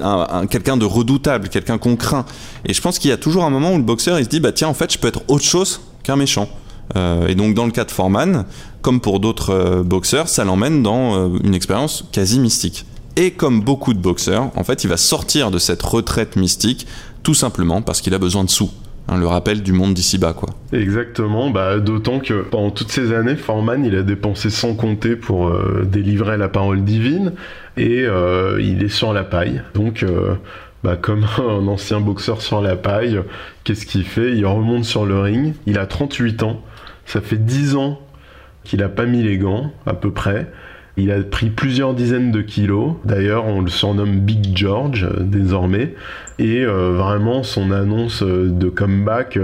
[0.01, 2.25] un- un- quelqu'un de redoutable, quelqu'un qu'on craint.
[2.65, 4.39] Et je pense qu'il y a toujours un moment où le boxeur il se dit
[4.39, 6.47] bah tiens en fait je peux être autre chose qu'un méchant.
[6.95, 8.45] Euh, et donc dans le cas de Foreman,
[8.81, 12.85] comme pour d'autres euh, boxeurs, ça l'emmène dans une expérience quasi mystique.
[13.16, 16.88] Et comme beaucoup de boxeurs, en fait, il va sortir de cette retraite mystique
[17.22, 18.72] tout simplement parce qu'il a besoin de sous.
[19.09, 20.49] Hein, le rappel du monde d'ici bas, quoi.
[20.72, 25.49] Exactement, bah, d'autant que pendant toutes ces années, Foreman, il a dépensé sans compter pour
[25.49, 27.34] euh, délivrer la parole divine,
[27.76, 29.61] et euh, il est sur la paille.
[29.76, 30.36] Donc, euh,
[30.86, 33.20] bah, comme un ancien boxeur sur la paille,
[33.66, 34.38] qu'est-ce qu'il fait?
[34.38, 36.61] Il remonte sur le ring, il a 38 ans,
[37.05, 37.99] ça fait 10 ans
[38.64, 40.49] qu'il a pas mis les gants, à peu près.
[40.95, 42.95] Il a pris plusieurs dizaines de kilos.
[43.03, 45.95] D'ailleurs, on le surnomme Big George euh, désormais.
[46.37, 49.39] Et euh, vraiment, son annonce euh, de comeback,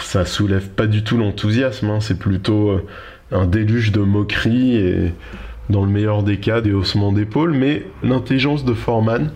[0.00, 1.90] ça soulève pas du tout l'enthousiasme.
[1.90, 2.00] hein.
[2.00, 2.80] C'est plutôt
[3.32, 5.12] un déluge de moqueries et,
[5.68, 7.52] dans le meilleur des cas, des haussements d'épaule.
[7.52, 9.30] Mais l'intelligence de Foreman,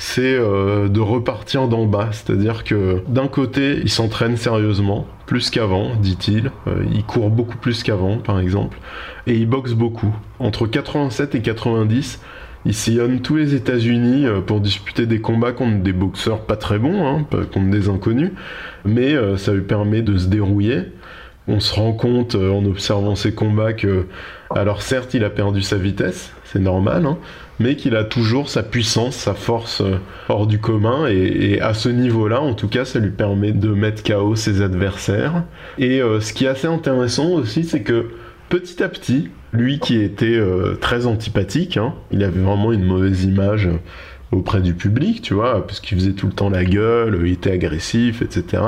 [0.00, 2.08] c'est euh, de repartir d'en bas.
[2.12, 6.52] C'est-à-dire que d'un côté, il s'entraîne sérieusement, plus qu'avant, dit-il.
[6.68, 8.78] Euh, il court beaucoup plus qu'avant, par exemple.
[9.26, 10.14] Et il boxe beaucoup.
[10.38, 12.20] Entre 87 et 90,
[12.64, 16.78] il sillonne tous les États-Unis euh, pour disputer des combats contre des boxeurs pas très
[16.78, 18.30] bons, hein, contre des inconnus.
[18.84, 20.92] Mais ça lui permet de se dérouiller.
[21.48, 24.06] On se rend compte en observant ses combats que,
[24.54, 27.18] alors certes, il a perdu sa vitesse, c'est normal, hein,
[27.58, 31.88] mais qu'il a toujours sa puissance, sa force euh, hors du commun, et, à ce
[31.88, 35.44] niveau-là, en tout cas, ça lui permet de mettre KO ses adversaires.
[35.78, 38.06] Et euh, ce qui est assez intéressant aussi, c'est que
[38.48, 43.24] petit à petit, lui qui était euh, très antipathique, hein, il avait vraiment une mauvaise
[43.24, 43.68] image
[44.32, 47.52] auprès du public, tu vois, parce qu'il faisait tout le temps la gueule, il était
[47.52, 48.62] agressif, etc.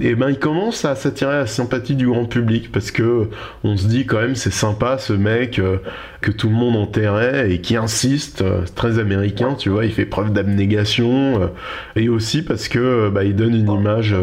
[0.00, 3.28] Et ben il commence à s'attirer la sympathie du grand public parce que
[3.64, 5.78] on se dit quand même c'est sympa ce mec euh,
[6.20, 10.06] que tout le monde enterrait et qui insiste, euh, très américain, tu vois, il fait
[10.06, 11.46] preuve d'abnégation euh,
[11.96, 14.14] et aussi parce que bah, il donne une image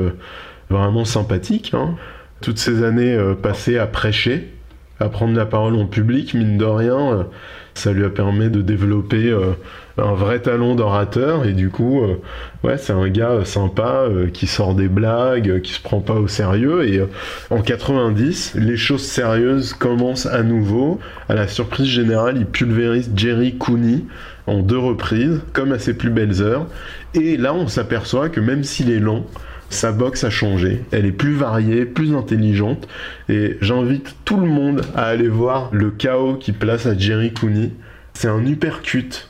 [0.69, 1.73] vraiment sympathique.
[1.73, 1.95] hein.
[2.41, 4.53] Toutes ces années passées à prêcher,
[4.99, 7.28] à prendre la parole en public, mine de rien,
[7.76, 9.51] ça lui a permis de développer euh,
[9.97, 12.15] un vrai talent d'orateur et du coup, euh,
[12.63, 16.28] ouais, c'est un gars euh, sympa qui sort des blagues, qui se prend pas au
[16.28, 17.05] sérieux et
[17.49, 20.99] en 90, les choses sérieuses commencent à nouveau.
[21.28, 24.05] À la surprise générale, il pulvérise Jerry Cooney
[24.47, 26.67] en deux reprises, comme à ses plus belles heures.
[27.13, 29.26] Et là, on s'aperçoit que même s'il est lent,
[29.70, 30.84] sa boxe a changé.
[30.91, 32.88] Elle est plus variée, plus intelligente.
[33.30, 37.72] Et j'invite tout le monde à aller voir le chaos qui place à Jerry Cooney.
[38.13, 39.30] C'est un uppercut,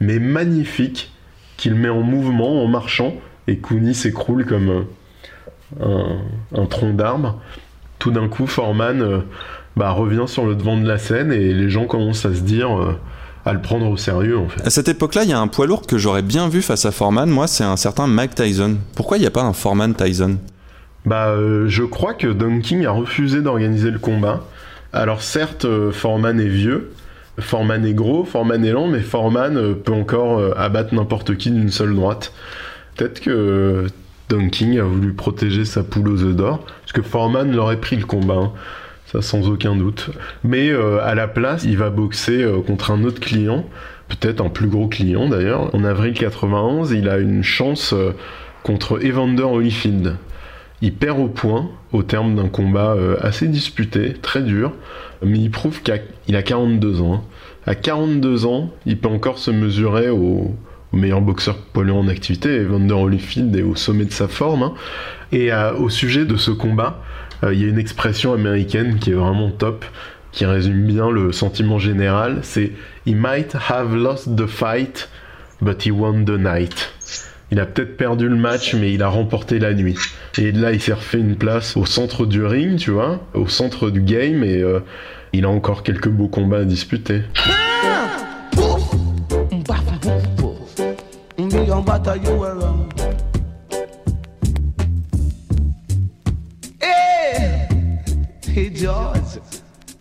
[0.00, 1.12] mais magnifique,
[1.56, 3.14] qu'il met en mouvement en marchant.
[3.46, 4.86] Et Cooney s'écroule comme
[5.80, 7.40] un, tronc d'arbre.
[7.98, 9.18] Tout d'un coup, Foreman euh,
[9.76, 12.78] bah, revient sur le devant de la scène et les gens commencent à se dire,
[12.78, 12.98] euh,
[13.44, 14.66] à le prendre au sérieux en fait.
[14.66, 16.90] À cette époque-là, il y a un poids lourd que j'aurais bien vu face à
[16.90, 17.28] Foreman.
[17.28, 18.76] Moi, c'est un certain Mike Tyson.
[18.96, 20.38] Pourquoi il n'y a pas un Foreman Tyson?
[21.04, 24.44] Bah, euh, je crois que Dunking a refusé d'organiser le combat.
[24.92, 26.92] Alors certes, euh, Foreman est vieux,
[27.38, 31.70] Foreman est gros, Foreman est lent, mais Foreman euh, peut encore abattre n'importe qui d'une
[31.70, 32.32] seule droite.
[32.96, 33.86] Peut-être que
[34.30, 38.06] Dunking a voulu protéger sa poule aux œufs d'or, parce que Foreman l'aurait pris le
[38.06, 38.52] combat, hein.
[39.20, 40.10] Sans aucun doute.
[40.42, 43.64] Mais euh, à la place, il va boxer euh, contre un autre client,
[44.08, 45.74] peut-être un plus gros client d'ailleurs.
[45.74, 48.12] En avril 91, il a une chance euh,
[48.62, 50.16] contre Evander Holyfield.
[50.82, 54.72] Il perd au point au terme d'un combat assez disputé, très dur,
[55.24, 57.14] mais il prouve qu'il a 42 ans.
[57.14, 57.22] hein.
[57.66, 60.54] À 42 ans, il peut encore se mesurer au,
[60.92, 62.58] meilleur boxeur poilu en activité.
[62.58, 64.62] Evander Holyfield est au sommet de sa forme.
[64.62, 64.74] hein.
[65.32, 67.00] Et au sujet de ce combat,
[67.52, 69.84] il y a une expression américaine qui est vraiment top,
[70.32, 72.38] qui résume bien le sentiment général.
[72.42, 72.72] C'est
[73.06, 75.08] He might have lost the fight,
[75.60, 76.92] but he won the night.
[77.50, 79.96] Il a peut-être perdu le match, mais il a remporté la nuit.
[80.38, 83.90] Et là, il s'est refait une place au centre du ring, tu vois, au centre
[83.90, 84.80] du game, et euh,
[85.32, 87.22] il a encore quelques beaux combats à disputer.
[91.38, 92.83] Me
[98.54, 99.40] hey George,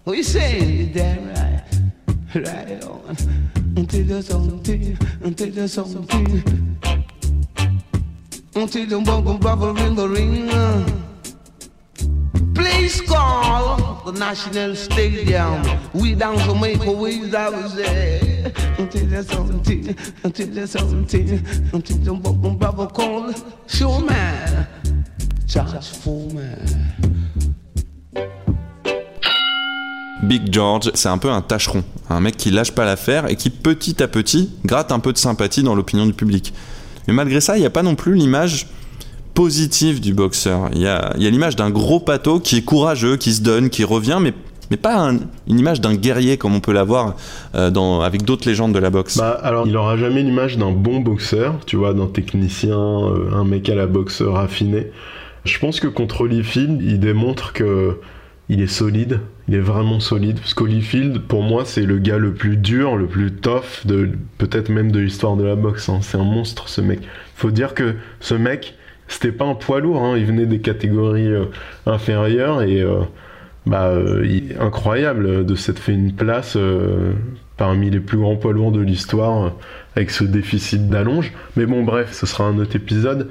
[0.06, 0.70] you saying?
[0.70, 1.64] You damn right,
[2.36, 3.18] right on.
[3.76, 6.78] Until there's something, until there's something,
[8.54, 10.50] until the bubble bubble ring the ring.
[10.52, 10.88] Uh.
[12.54, 15.64] Please call the the National Stadium.
[15.96, 18.54] We down Jamaica, we I was there.
[18.78, 21.30] Until there's something, until there's something,
[21.74, 24.68] until the fucking brother called Showman.
[25.48, 27.13] Charge Foreman.
[30.24, 33.50] Big George, c'est un peu un tâcheron, un mec qui lâche pas l'affaire et qui
[33.50, 36.54] petit à petit gratte un peu de sympathie dans l'opinion du public.
[37.08, 38.68] Mais malgré ça, il n'y a pas non plus l'image
[39.34, 40.70] positive du boxeur.
[40.74, 44.20] Il y a, l'image d'un gros pato qui est courageux, qui se donne, qui revient,
[44.22, 44.34] mais,
[44.78, 47.16] pas un- une image d'un guerrier comme on peut l'avoir
[47.54, 49.18] euh, avec d'autres légendes de la boxe.
[49.18, 53.44] Bah alors, il aura jamais l'image d'un bon boxeur, tu vois, d'un technicien, euh, un
[53.44, 54.88] mec à la boxe raffiné.
[55.46, 58.00] Je pense que contre Holyfield, il démontre que
[58.50, 60.40] il est solide, il est vraiment solide.
[60.40, 64.70] Parce qu'Holyfield, pour moi, c'est le gars le plus dur, le plus tough, de peut-être
[64.70, 65.90] même de l'histoire de la boxe.
[65.90, 66.00] hein.
[66.02, 67.00] C'est un monstre, ce mec.
[67.36, 68.76] Faut dire que ce mec,
[69.08, 70.18] c'était pas un poids lourd, hein.
[70.18, 71.46] il venait des catégories euh,
[71.86, 73.02] inférieures et euh,
[73.66, 76.58] bah, euh, incroyable de s'être fait une place
[77.58, 79.54] parmi les plus grands poids lourds de l'histoire
[79.96, 81.34] avec ce déficit d'allonge.
[81.56, 83.30] Mais bon, bref, ce sera un autre épisode.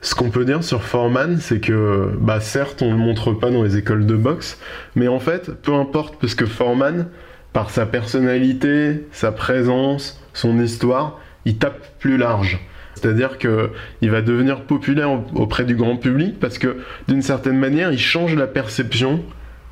[0.00, 3.64] Ce qu'on peut dire sur Foreman, c'est que, bah, certes, on le montre pas dans
[3.64, 4.58] les écoles de boxe,
[4.94, 7.08] mais en fait, peu importe, parce que Foreman,
[7.52, 12.60] par sa personnalité, sa présence, son histoire, il tape plus large.
[12.94, 13.70] C'est-à-dire que
[14.00, 16.78] il va devenir populaire au- auprès du grand public parce que
[17.08, 19.22] d'une certaine manière, il change la perception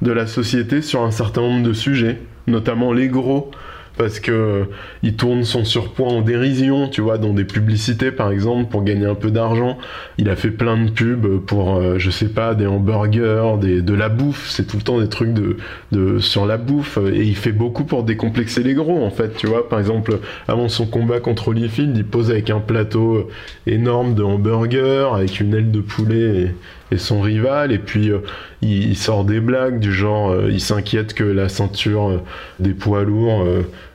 [0.02, 3.50] de la société sur un certain nombre de sujets, notamment les gros,
[3.97, 4.64] parce que euh,
[5.03, 9.07] il tourne son surpoids en dérision, tu vois, dans des publicités par exemple pour gagner
[9.07, 9.78] un peu d'argent.
[10.18, 14.09] Il a fait plein de pubs pour, euh, je sais pas, des hamburgers, de la
[14.09, 14.49] bouffe.
[14.51, 18.03] C'est tout le temps des trucs de, sur la bouffe et il fait beaucoup pour
[18.03, 19.68] décomplexer les gros en fait, tu vois.
[19.68, 20.18] Par exemple,
[20.49, 23.28] avant son combat contre Holyfield, il pose avec un plateau
[23.66, 26.51] énorme de hamburgers avec une aile de poulet et,
[26.91, 28.20] et son rival et puis euh,
[28.62, 32.18] il, sort des blagues du genre euh, il s'inquiète que la ceinture euh,
[32.61, 33.47] des poids lourds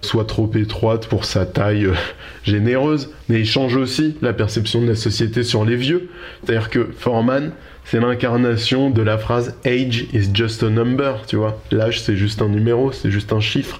[0.02, 1.88] soit trop étroite pour sa taille
[2.44, 3.14] généreuse.
[3.30, 6.10] Mais il change aussi la perception de la société sur les vieux.
[6.44, 7.52] C'est-à-dire que Foreman
[7.84, 11.62] c'est l'incarnation de la phrase age is just a number tu vois.
[11.72, 13.80] L'âge c'est juste un numéro c'est juste un chiffre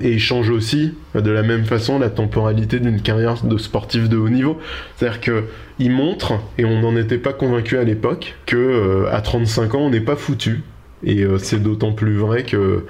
[0.00, 4.08] et il change aussi euh, de la même façon la temporalité d'une carrière de sportif
[4.08, 4.58] de haut niveau.
[4.96, 5.44] C'est-à-dire que
[5.78, 9.80] il montre, et on n'en était pas convaincu à l'époque, que euh, à 35 ans
[9.80, 10.62] on n'est pas foutu.
[11.04, 12.84] Et euh, c'est d'autant plus vrai que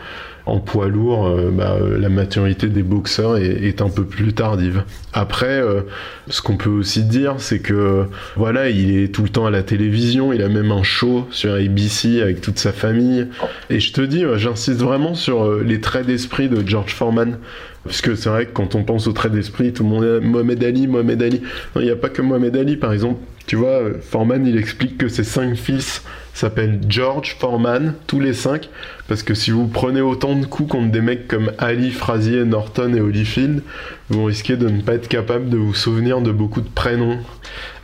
[0.48, 4.82] en poids lourd, euh, bah, euh, la maturité des boxeurs est, un peu plus tardive.
[5.12, 5.82] Après, euh,
[6.28, 9.62] ce qu'on peut aussi dire, c'est que voilà, il est tout le temps à la
[9.62, 13.26] télévision, il a même un show sur ABC avec toute sa famille.
[13.70, 17.38] Et je te dis, j'insiste vraiment sur les traits d'esprit de George Foreman.
[17.84, 20.20] Parce que c'est vrai que quand on pense aux traits d'esprit, tout le monde est
[20.20, 21.42] Mohamed Ali, Mohamed Ali.
[21.74, 23.20] Non, il n'y a pas que Mohamed Ali, par exemple.
[23.46, 26.02] Tu vois, Foreman, il explique que ses cinq fils
[26.38, 28.68] s'appellent George Foreman, tous les cinq,
[29.08, 32.94] parce que si vous prenez autant de coups contre des mecs comme Ali, Frazier, Norton
[32.94, 33.62] et Holyfield,
[34.08, 37.18] vous risquez de ne pas être capable de vous souvenir de beaucoup de prénoms.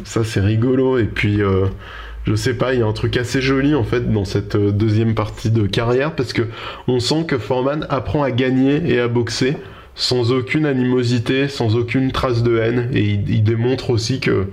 [0.05, 0.99] Ça, c'est rigolo.
[0.99, 1.67] Et puis, euh,
[2.27, 4.71] je sais pas, il y a un truc assez joli en fait dans cette euh,
[4.71, 6.43] deuxième partie de carrière, parce que
[6.87, 9.57] on sent que Foreman apprend à gagner et à boxer
[9.97, 14.49] sans aucune animosité, sans aucune trace de haine, et il démontre aussi que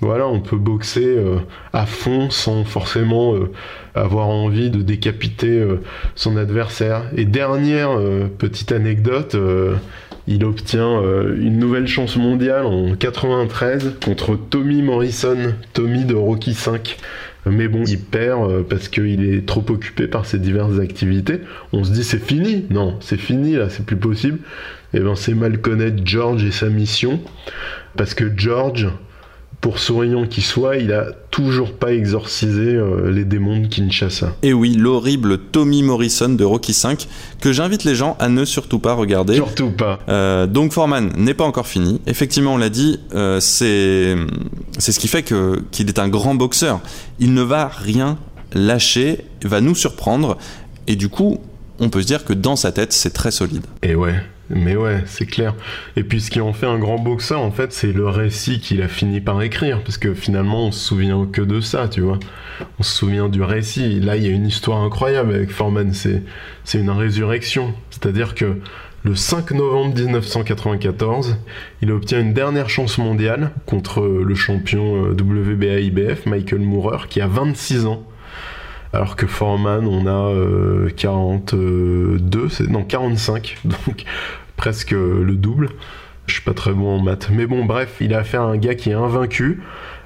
[0.00, 1.36] voilà, on peut boxer euh,
[1.74, 3.50] à fond sans forcément euh,
[3.94, 5.82] avoir envie de décapiter euh,
[6.14, 7.02] son adversaire.
[7.16, 7.90] Et dernière
[8.38, 9.36] petite anecdote,
[10.26, 11.02] il obtient
[11.36, 16.96] une nouvelle chance mondiale en 93 contre Tommy Morrison, Tommy de Rocky 5.
[17.46, 21.40] Mais bon, il perd parce qu'il est trop occupé par ses diverses activités.
[21.72, 22.66] On se dit c'est fini.
[22.70, 24.38] Non, c'est fini là, c'est plus possible.
[24.94, 27.20] Et ben c'est mal connaître George et sa mission.
[27.96, 28.88] Parce que George,
[29.60, 34.34] pour souriant qu'il soit, il a toujours pas exorcisé euh, les démons de Kinshasa.
[34.42, 36.96] Et oui, l'horrible Tommy Morrison de Rocky V,
[37.40, 39.34] que j'invite les gens à ne surtout pas regarder.
[39.34, 40.00] Surtout pas.
[40.08, 42.00] Euh, donc Foreman n'est pas encore fini.
[42.06, 44.16] Effectivement, on l'a dit, euh, c'est
[44.78, 46.80] c'est ce qui fait que qu'il est un grand boxeur.
[47.18, 48.18] Il ne va rien
[48.54, 50.38] lâcher, va nous surprendre,
[50.86, 51.38] et du coup,
[51.78, 53.64] on peut se dire que dans sa tête, c'est très solide.
[53.82, 54.14] Et ouais,
[54.50, 55.54] mais ouais, c'est clair.
[55.96, 58.82] Et puis ce qui en fait un grand boxeur, en fait, c'est le récit qu'il
[58.82, 62.18] a fini par écrire, parce que finalement, on se souvient que de ça, tu vois.
[62.78, 64.00] On se souvient du récit.
[64.00, 66.22] Là, il y a une histoire incroyable avec Foreman, c'est
[66.78, 67.74] une résurrection.
[67.90, 68.56] C'est-à-dire que
[69.02, 71.38] le 5 novembre 1994,
[71.80, 77.26] il obtient une dernière chance mondiale contre le champion euh, WBA-IBF, Michael Moorer, qui a
[77.26, 78.02] 26 ans.
[78.92, 84.04] Alors que Foreman, on a euh, 42, c'est- non 45, donc
[84.60, 85.70] presque le double.
[86.26, 87.30] Je suis pas très bon en maths.
[87.32, 89.62] Mais bon, bref, il a affaire à un gars qui est invaincu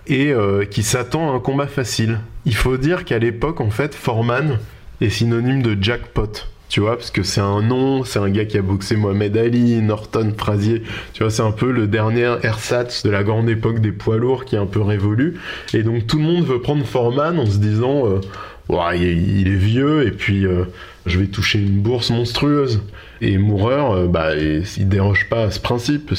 [0.07, 2.21] et euh, qui s'attend à un combat facile.
[2.47, 4.61] Il faut dire qu'à l'époque, en fait, Foreman,
[5.01, 6.31] est synonyme de jackpot.
[6.69, 9.83] Tu vois, parce que c'est un nom, c'est un gars qui a boxé Mohamed Ali,
[9.83, 10.85] Norton, Frazier.
[11.15, 14.45] Tu vois, c'est un peu le dernier ersatz de la grande époque des poids lourds
[14.45, 15.35] qui est un peu révolu.
[15.73, 18.21] Et donc tout le monde veut prendre Foreman en se disant, euh,
[18.69, 20.65] Ouah, il, il est vieux et puis euh,
[21.07, 22.83] je vais toucher une bourse monstrueuse.
[23.21, 26.13] Et Moorer, euh, bah, il déroge pas à ce principe.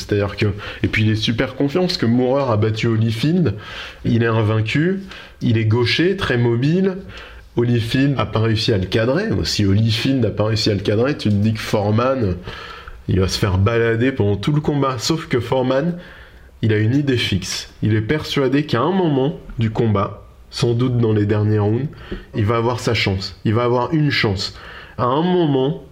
[0.84, 3.56] Et puis il est super confiant parce que Moorer a battu Holyfield.
[4.04, 5.02] Il est invaincu.
[5.42, 6.98] Il est gaucher, très mobile.
[7.58, 9.30] Holyfield a pas réussi à le cadrer.
[9.44, 12.36] Si Holyfield n'a pas réussi à le cadrer, tu te dis que Foreman,
[13.08, 14.98] il va se faire balader pendant tout le combat.
[15.00, 15.98] Sauf que Foreman,
[16.62, 17.74] il a une idée fixe.
[17.82, 20.25] Il est persuadé qu'à un moment du combat,
[20.56, 21.90] sans doute dans les derniers rounds,
[22.34, 23.38] il va avoir sa chance.
[23.44, 24.58] Il va avoir une chance.
[24.98, 25.84] À un moment,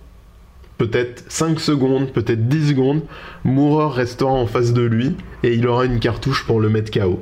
[0.77, 3.01] peut-être 5 secondes, peut-être 10 secondes,
[3.43, 7.21] Moorer restera en face de lui et il aura une cartouche pour le mettre KO.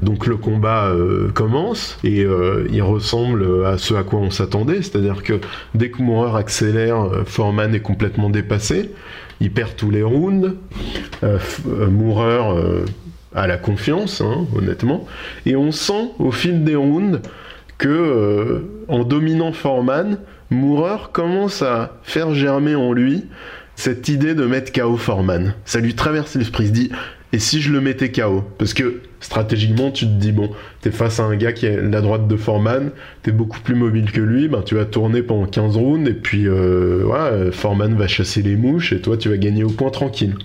[0.00, 4.76] Donc le combat euh, commence et euh, il ressemble à ce à quoi on s'attendait,
[4.82, 5.40] c'est-à-dire que
[5.74, 8.92] dès que Moorer accélère, euh, Foreman est complètement dépassé,
[9.40, 10.54] il perd tous les rounds,
[11.24, 11.88] euh, F-
[13.34, 15.06] a la confiance, hein, honnêtement,
[15.46, 17.20] et on sent au fil des rounds
[17.78, 20.18] que euh, en dominant Foreman,
[20.50, 23.24] Moorer commence à faire germer en lui
[23.76, 25.54] cette idée de mettre KO Foreman.
[25.64, 26.90] Ça lui traverse l'esprit, il se dit
[27.34, 30.50] et si je le mettais KO Parce que stratégiquement, tu te dis, bon,
[30.82, 32.92] t'es face à un gars qui est la droite de Foreman,
[33.24, 36.46] t'es beaucoup plus mobile que lui, ben, tu vas tourner pendant 15 rounds, et puis
[36.46, 40.36] euh, Foreman va chasser les mouches, et toi, tu vas gagner au point tranquille.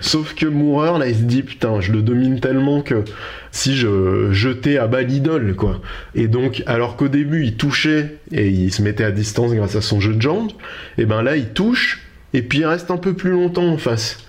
[0.00, 3.02] Sauf que Moorer, là, il se dit, putain, je le domine tellement que
[3.50, 5.82] si je jetais à bas l'idole, quoi.
[6.14, 9.82] Et donc, alors qu'au début, il touchait, et il se mettait à distance grâce à
[9.82, 10.52] son jeu de jambes,
[10.96, 14.24] et ben là, il touche, et puis il reste un peu plus longtemps en face.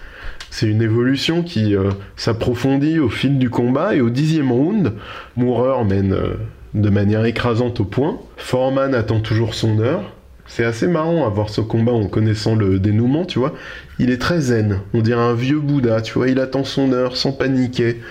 [0.51, 4.93] C'est une évolution qui euh, s'approfondit au fil du combat et au dixième round,
[5.37, 6.33] Moorer mène euh,
[6.73, 8.19] de manière écrasante au point.
[8.37, 10.13] Foreman attend toujours son heure.
[10.47, 13.53] C'est assez marrant à voir ce combat en connaissant le dénouement, tu vois.
[13.99, 16.27] Il est très zen, on dirait un vieux Bouddha, tu vois.
[16.27, 18.01] Il attend son heure sans paniquer.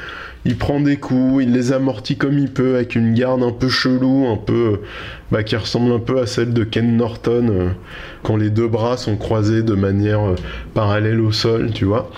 [0.44, 3.68] Il prend des coups, il les amortit comme il peut, avec une garde un peu
[3.68, 4.80] chelou, un peu
[5.30, 7.68] bah, qui ressemble un peu à celle de Ken Norton euh,
[8.22, 10.36] quand les deux bras sont croisés de manière euh,
[10.74, 12.10] parallèle au sol, tu vois.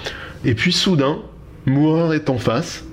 [0.44, 1.18] Et puis soudain,
[1.66, 2.84] Moorer est en face,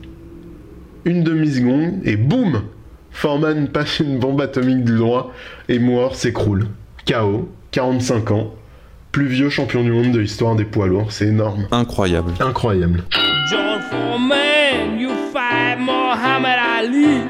[1.05, 2.63] une demi-seconde, et boum
[3.11, 5.33] Foreman passe une bombe atomique du droit,
[5.69, 6.67] et Moorer s'écroule.
[7.05, 8.53] KO, 45 ans,
[9.11, 11.67] plus vieux champion du monde de l'histoire des poids lourds, c'est énorme.
[11.71, 12.33] Incroyable.
[12.39, 13.03] Incroyable.
[13.89, 14.46] Foreman,
[16.87, 17.27] Ali.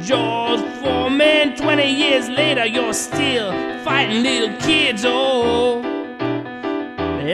[0.00, 3.52] George Foreman, 20 years later, you're still
[3.84, 5.04] fighting little kids.
[5.04, 5.82] Oh,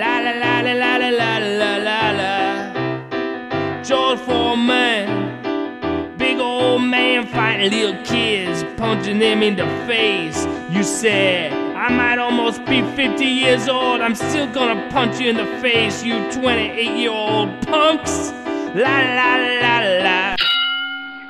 [0.00, 3.82] la la la la la la la la la la.
[3.82, 10.46] George Foreman, big old man fighting little kids, punching them in the face.
[10.70, 15.36] You said, I might almost be 50 years old, I'm still gonna punch you in
[15.36, 18.32] the face, you 28 year old punks.
[18.74, 20.36] La la la la.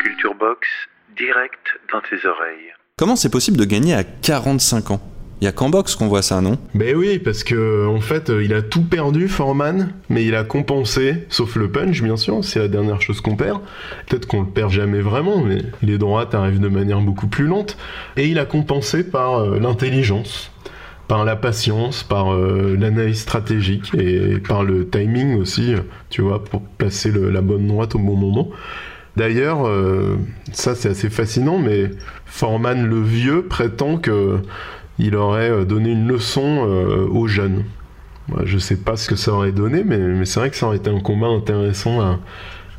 [0.03, 0.67] Culture Box,
[1.15, 1.61] direct
[1.93, 2.73] dans tes oreilles.
[2.97, 5.01] Comment c'est possible de gagner à 45 ans?
[5.43, 6.57] Il y a qu'en boxe qu'on voit ça, non?
[6.75, 10.45] Ben oui, parce que en fait, euh, il a tout perdu, Foreman, mais il a
[10.45, 13.61] compensé, sauf le punch, bien sûr, c'est la dernière chose qu'on perd.
[14.07, 17.77] Peut-être qu'on le perd jamais vraiment, mais les droites arrivent de manière beaucoup plus lente.
[18.17, 20.51] Et il a compensé par euh, l'intelligence,
[21.09, 25.75] par la patience, par euh, l'analyse stratégique et par le timing aussi,
[26.11, 28.49] tu vois, pour placer la bonne droite au bon moment.
[29.17, 30.17] D'ailleurs, euh,
[30.53, 31.91] ça c'est assez fascinant, mais
[32.27, 34.39] Foreman le vieux prétend que
[34.99, 36.67] il aurait euh, donné une leçon
[37.11, 37.65] aux jeunes.
[38.45, 40.79] Je sais pas ce que ça aurait donné, mais, mais c'est vrai que ça aurait
[40.79, 42.19] été un combat intéressant à,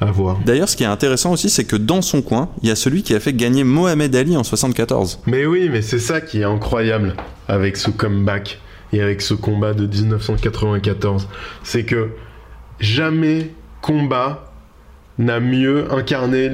[0.01, 0.39] à voir.
[0.45, 3.03] D'ailleurs, ce qui est intéressant aussi, c'est que dans son coin, il y a celui
[3.03, 5.21] qui a fait gagner Mohamed Ali en 74.
[5.25, 7.15] Mais oui, mais c'est ça qui est incroyable
[7.47, 8.59] avec ce comeback
[8.93, 11.27] et avec ce combat de 1994.
[11.63, 12.09] C'est que
[12.79, 14.51] jamais combat
[15.17, 16.51] n'a mieux incarné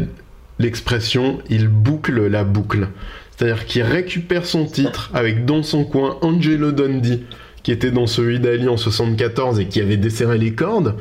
[0.60, 2.88] l'expression il boucle la boucle.
[3.36, 7.24] C'est-à-dire qu'il récupère son titre avec dans son coin Angelo Dundee
[7.64, 10.96] qui était dans celui d'Ali en 74 et qui avait desserré les cordes.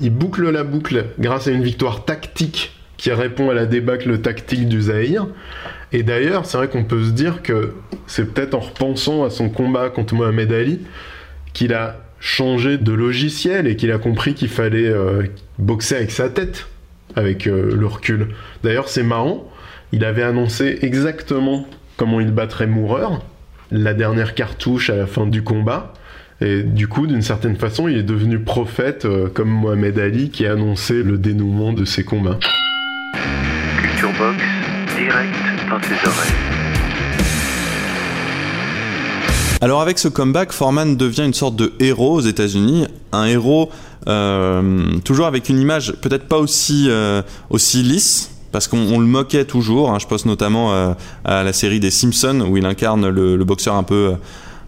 [0.00, 4.68] Il boucle la boucle grâce à une victoire tactique qui répond à la débâcle tactique
[4.68, 5.26] du Zahir.
[5.92, 7.74] Et d'ailleurs, c'est vrai qu'on peut se dire que
[8.06, 10.80] c'est peut-être en repensant à son combat contre Mohamed Ali
[11.52, 15.24] qu'il a changé de logiciel et qu'il a compris qu'il fallait euh,
[15.58, 16.68] boxer avec sa tête,
[17.16, 18.28] avec euh, le recul.
[18.62, 19.50] D'ailleurs, c'est marrant,
[19.90, 23.18] il avait annoncé exactement comment il battrait Moorer,
[23.72, 25.92] la dernière cartouche à la fin du combat.
[26.44, 30.44] Et du coup, d'une certaine façon, il est devenu prophète euh, comme Mohamed Ali qui
[30.44, 32.36] a annoncé le dénouement de ses combats.
[33.80, 34.42] Culture Box,
[34.98, 35.32] direct
[35.70, 36.32] dans tes oreilles.
[39.60, 43.70] Alors avec ce comeback, Foreman devient une sorte de héros aux États-Unis, un héros
[44.08, 48.30] euh, toujours avec une image peut-être pas aussi euh, aussi lisse.
[48.50, 49.98] Parce qu'on on le moquait toujours, hein.
[49.98, 50.92] je pense notamment euh,
[51.24, 54.16] à la série des Simpsons où il incarne le, le boxeur un peu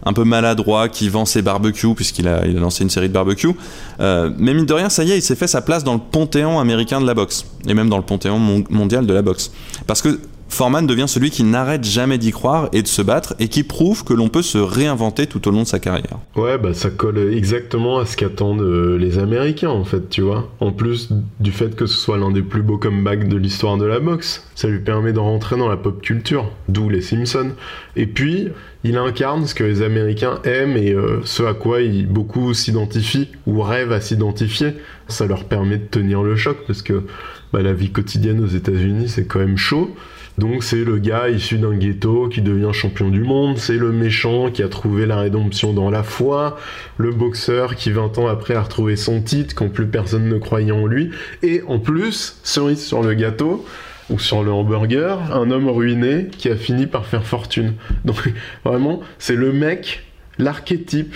[0.05, 3.55] un peu maladroit qui vend ses barbecues puisqu'il a, il lancé une série de barbecues.
[3.99, 5.99] Euh, mais mine de rien, ça y est, il s'est fait sa place dans le
[5.99, 9.51] panthéon américain de la boxe et même dans le panthéon mon- mondial de la boxe.
[9.87, 13.47] Parce que Foreman devient celui qui n'arrête jamais d'y croire et de se battre et
[13.47, 16.19] qui prouve que l'on peut se réinventer tout au long de sa carrière.
[16.35, 20.49] Ouais, bah ça colle exactement à ce qu'attendent euh, les Américains en fait, tu vois.
[20.59, 23.85] En plus du fait que ce soit l'un des plus beaux comebacks de l'histoire de
[23.85, 27.51] la boxe, ça lui permet de rentrer dans la pop culture, d'où les Simpsons.
[27.95, 28.49] Et puis,
[28.83, 33.29] il incarne ce que les Américains aiment et euh, ce à quoi ils, beaucoup s'identifient
[33.47, 34.73] ou rêvent à s'identifier.
[35.07, 37.03] Ça leur permet de tenir le choc parce que
[37.51, 39.95] bah, la vie quotidienne aux États-Unis c'est quand même chaud.
[40.37, 44.51] Donc c'est le gars issu d'un ghetto qui devient champion du monde, c'est le méchant
[44.51, 46.57] qui a trouvé la rédemption dans la foi,
[46.97, 50.73] le boxeur qui 20 ans après a retrouvé son titre quand plus personne ne croyait
[50.73, 51.11] en lui,
[51.41, 53.65] et en plus, cerise sur le gâteau,
[54.09, 57.73] ou sur le hamburger, un homme ruiné qui a fini par faire fortune.
[58.05, 58.31] Donc
[58.63, 60.03] vraiment, c'est le mec,
[60.37, 61.15] l'archétype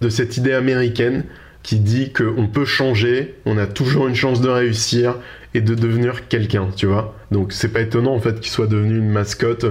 [0.00, 1.24] de cette idée américaine
[1.62, 5.16] qui dit qu'on peut changer, on a toujours une chance de réussir
[5.54, 7.14] et de devenir quelqu'un, tu vois.
[7.30, 9.66] Donc c'est pas étonnant en fait qu'il soit devenu une mascotte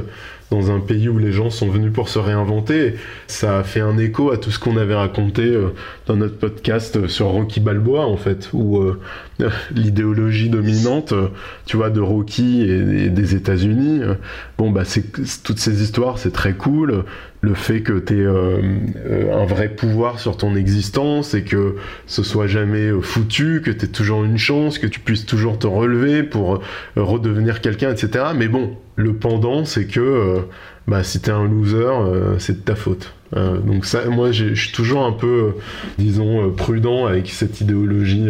[0.50, 2.96] dans un pays où les gens sont venus pour se réinventer.
[3.28, 5.74] Ça a fait un écho à tout ce qu'on avait raconté euh,
[6.08, 9.00] dans notre podcast sur Rocky Balboa en fait, où euh,
[9.76, 11.28] l'idéologie dominante, euh,
[11.66, 14.02] tu vois, de Rocky et, des États-Unis.
[14.02, 14.16] euh,
[14.58, 15.04] bon bah c'est
[15.44, 17.04] toutes ces histoires, c'est très cool.
[17.42, 21.76] Le fait que tu aies un vrai pouvoir sur ton existence et que
[22.08, 25.68] ce soit jamais foutu, que tu aies toujours une chance, que tu puisses toujours te
[25.68, 26.62] relever pour
[26.96, 28.26] redevenir quelqu'un, etc.
[28.36, 30.40] Mais bon, le pendant, c'est que
[30.88, 33.14] bah, si t'es un loser, c'est de ta faute.
[33.36, 35.52] Euh, donc ça, moi, je suis toujours un peu, euh,
[35.98, 38.28] disons, euh, prudent avec cette idéologie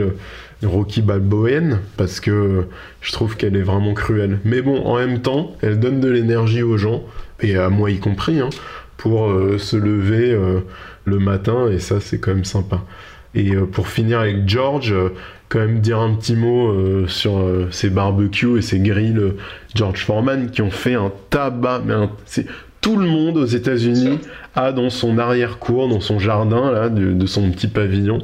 [0.64, 2.66] Rocky Balboaine parce que
[3.02, 4.40] je trouve qu'elle est vraiment cruelle.
[4.44, 7.04] Mais bon, en même temps, elle donne de l'énergie aux gens
[7.42, 8.50] et à moi y compris hein,
[8.98, 10.36] pour se lever
[11.06, 12.82] le matin et ça, c'est quand même sympa.
[13.36, 14.96] Et pour finir avec George,
[15.50, 17.40] quand même dire un petit mot sur
[17.70, 19.22] ces barbecues et ces grilles
[19.76, 21.84] George Foreman qui ont fait un tabac.
[21.86, 22.10] Mais un-
[22.82, 24.20] tout le monde aux États-Unis
[24.56, 28.20] a dans son arrière-cour, dans son jardin là, de, de son petit pavillon,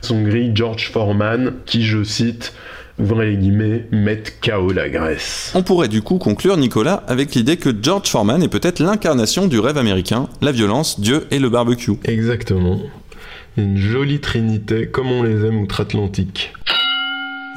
[0.00, 2.52] son grill George Foreman qui, je cite,
[2.98, 5.52] ouvrez les guillemets, mettent KO la Grèce.
[5.54, 9.60] On pourrait du coup conclure, Nicolas, avec l'idée que George Foreman est peut-être l'incarnation du
[9.60, 11.92] rêve américain, la violence, Dieu et le barbecue.
[12.04, 12.80] Exactement.
[13.56, 16.52] Une jolie trinité comme on les aime outre-Atlantique.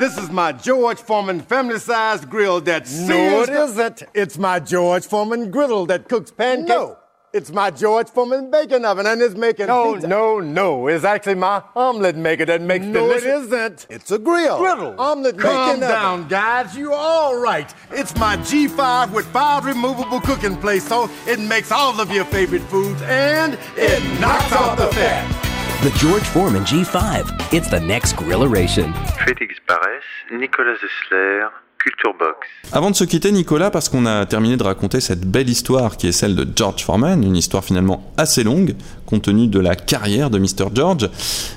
[0.02, 4.02] This is my George Foreman family-sized grill that No, it isn't.
[4.16, 6.70] It's my George Foreman griddle that cooks pancakes.
[6.70, 6.98] No.
[7.34, 10.08] It's my George Foreman bacon oven and it's making No, pizza.
[10.08, 10.88] no, no.
[10.88, 13.46] It's actually my omelet maker that makes No, it delicious...
[13.46, 13.86] isn't.
[13.92, 14.58] It's a grill.
[14.58, 15.00] Griddle.
[15.00, 15.96] Omelet Calm making oven.
[15.96, 16.76] down, guys.
[16.76, 17.72] You're all right.
[17.92, 22.64] It's my G5 with five removable cooking plates, so it makes all of your favorite
[22.64, 25.51] foods and it knocks off the fat.
[25.82, 27.26] The George Foreman G5.
[27.52, 28.94] It's the next grilleration.
[29.26, 31.48] Félix Barès, Nicolas Zessler,
[31.80, 32.48] Culture Box.
[32.72, 36.06] Avant de se quitter, Nicolas, parce qu'on a terminé de raconter cette belle histoire qui
[36.08, 38.76] est celle de George Foreman, une histoire finalement assez longue,
[39.08, 40.68] compte tenu de la carrière de Mr.
[40.72, 41.10] George,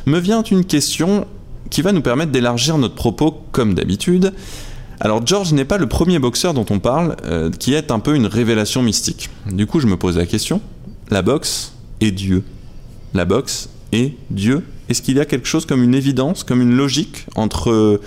[0.06, 1.26] me vient une question
[1.68, 4.32] qui va nous permettre d'élargir notre propos comme d'habitude.
[5.00, 8.14] Alors George n'est pas le premier boxeur dont on parle euh, qui est un peu
[8.14, 9.28] une révélation mystique.
[9.44, 10.62] Du coup, je me pose la question,
[11.10, 12.42] la boxe est Dieu.
[13.12, 14.62] La boxe est Dieu.
[14.88, 18.00] Est-ce qu'il y a quelque chose comme une évidence, comme une logique entre euh,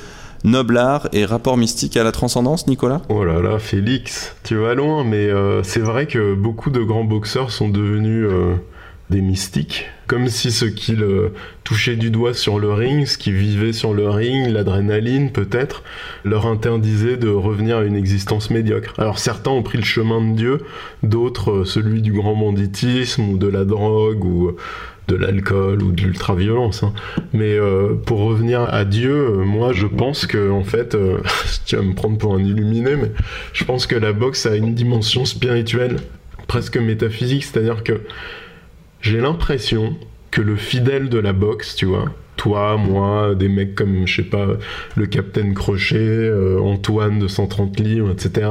[0.44, 3.02] noble art et rapport mystique à la transcendance, Nicolas?
[3.10, 7.04] Oh là là, Félix, tu vas loin, mais euh, c'est vrai que beaucoup de grands
[7.04, 8.54] boxeurs sont devenus euh,
[9.10, 9.86] des mystiques.
[10.06, 11.06] Comme si ce qu'ils
[11.66, 15.84] touchaient du doigt sur le ring, ce qu'ils vivaient sur le ring, l'adrénaline peut-être,
[16.24, 18.94] leur interdisait de revenir à une existence médiocre.
[19.00, 20.62] Alors certains ont pris le chemin de Dieu,
[21.04, 24.56] d'autres celui du grand banditisme ou de la drogue ou
[25.08, 26.84] de l'alcool ou de l'ultra-violence.
[26.84, 26.94] hein.
[27.34, 31.18] Mais euh, pour revenir à Dieu, euh, moi je pense que en fait, euh,
[31.66, 33.12] tu vas me prendre pour un illuminé, mais
[33.54, 35.98] je pense que la boxe a une dimension spirituelle,
[36.48, 38.02] presque métaphysique, c'est-à-dire que
[39.02, 39.96] j'ai l'impression
[40.32, 42.06] que le fidèle de la boxe, tu vois,
[42.36, 44.46] toi, moi, des mecs comme, je sais pas,
[44.96, 46.32] le Capitaine Crochet,
[46.62, 48.50] Antoine de 130 livres, etc.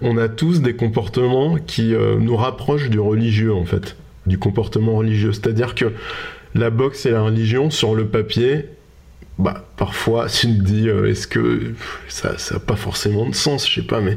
[0.00, 5.32] On a tous des comportements qui nous rapprochent du religieux, en fait, du comportement religieux.
[5.32, 5.92] C'est-à-dire que
[6.54, 8.66] la boxe et la religion, sur le papier,
[9.38, 11.74] bah parfois tu te dis est-ce que
[12.08, 14.16] ça ça a pas forcément de sens je sais pas mais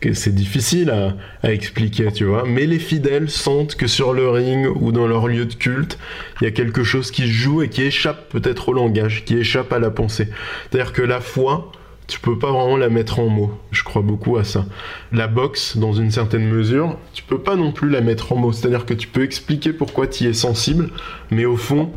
[0.00, 4.28] que c'est difficile à, à expliquer tu vois mais les fidèles sentent que sur le
[4.28, 5.98] ring ou dans leur lieu de culte
[6.40, 9.72] il y a quelque chose qui joue et qui échappe peut-être au langage qui échappe
[9.72, 10.28] à la pensée
[10.70, 11.72] c'est-à-dire que la foi
[12.08, 13.52] tu peux pas vraiment la mettre en mots.
[13.70, 14.64] Je crois beaucoup à ça.
[15.12, 18.52] La boxe, dans une certaine mesure, tu peux pas non plus la mettre en mots.
[18.52, 20.88] C'est-à-dire que tu peux expliquer pourquoi tu y es sensible,
[21.30, 21.92] mais au fond,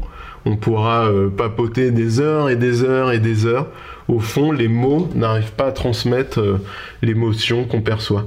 [0.45, 3.67] on pourra euh, papoter des heures et des heures et des heures.
[4.09, 6.61] Au fond, les mots n'arrivent pas à transmettre euh,
[7.01, 8.25] l'émotion qu'on perçoit.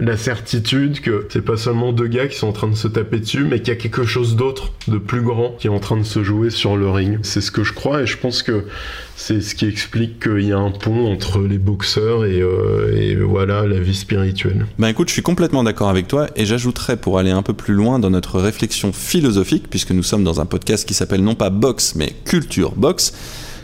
[0.00, 3.20] La certitude que c'est pas seulement deux gars qui sont en train de se taper
[3.20, 5.98] dessus, mais qu'il y a quelque chose d'autre, de plus grand, qui est en train
[5.98, 7.18] de se jouer sur le ring.
[7.22, 8.64] C'est ce que je crois et je pense que
[9.14, 13.66] c'est ce qui explique qu'il y a un pont entre les boxeurs et, euh, voilà
[13.66, 14.64] la vie spirituelle.
[14.78, 17.74] Ben écoute, je suis complètement d'accord avec toi et j'ajouterais pour aller un peu plus
[17.74, 21.50] loin dans notre réflexion philosophique, puisque nous sommes dans un podcast qui s'appelle non pas
[21.50, 23.12] Box mais Culture Box,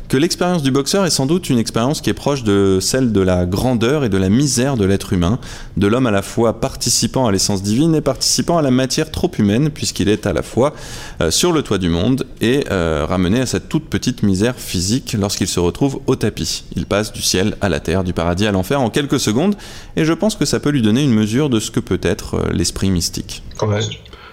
[0.09, 3.21] que l'expérience du boxeur est sans doute une expérience qui est proche de celle de
[3.21, 5.39] la grandeur et de la misère de l'être humain,
[5.77, 9.31] de l'homme à la fois participant à l'essence divine et participant à la matière trop
[9.39, 10.75] humaine, puisqu'il est à la fois
[11.21, 15.17] euh, sur le toit du monde et euh, ramené à cette toute petite misère physique
[15.19, 16.65] lorsqu'il se retrouve au tapis.
[16.77, 19.57] Il passe du ciel à la terre, du paradis à l'enfer en quelques secondes,
[19.97, 22.35] et je pense que ça peut lui donner une mesure de ce que peut être
[22.35, 23.43] euh, l'esprit mystique.
[23.63, 23.81] Ouais.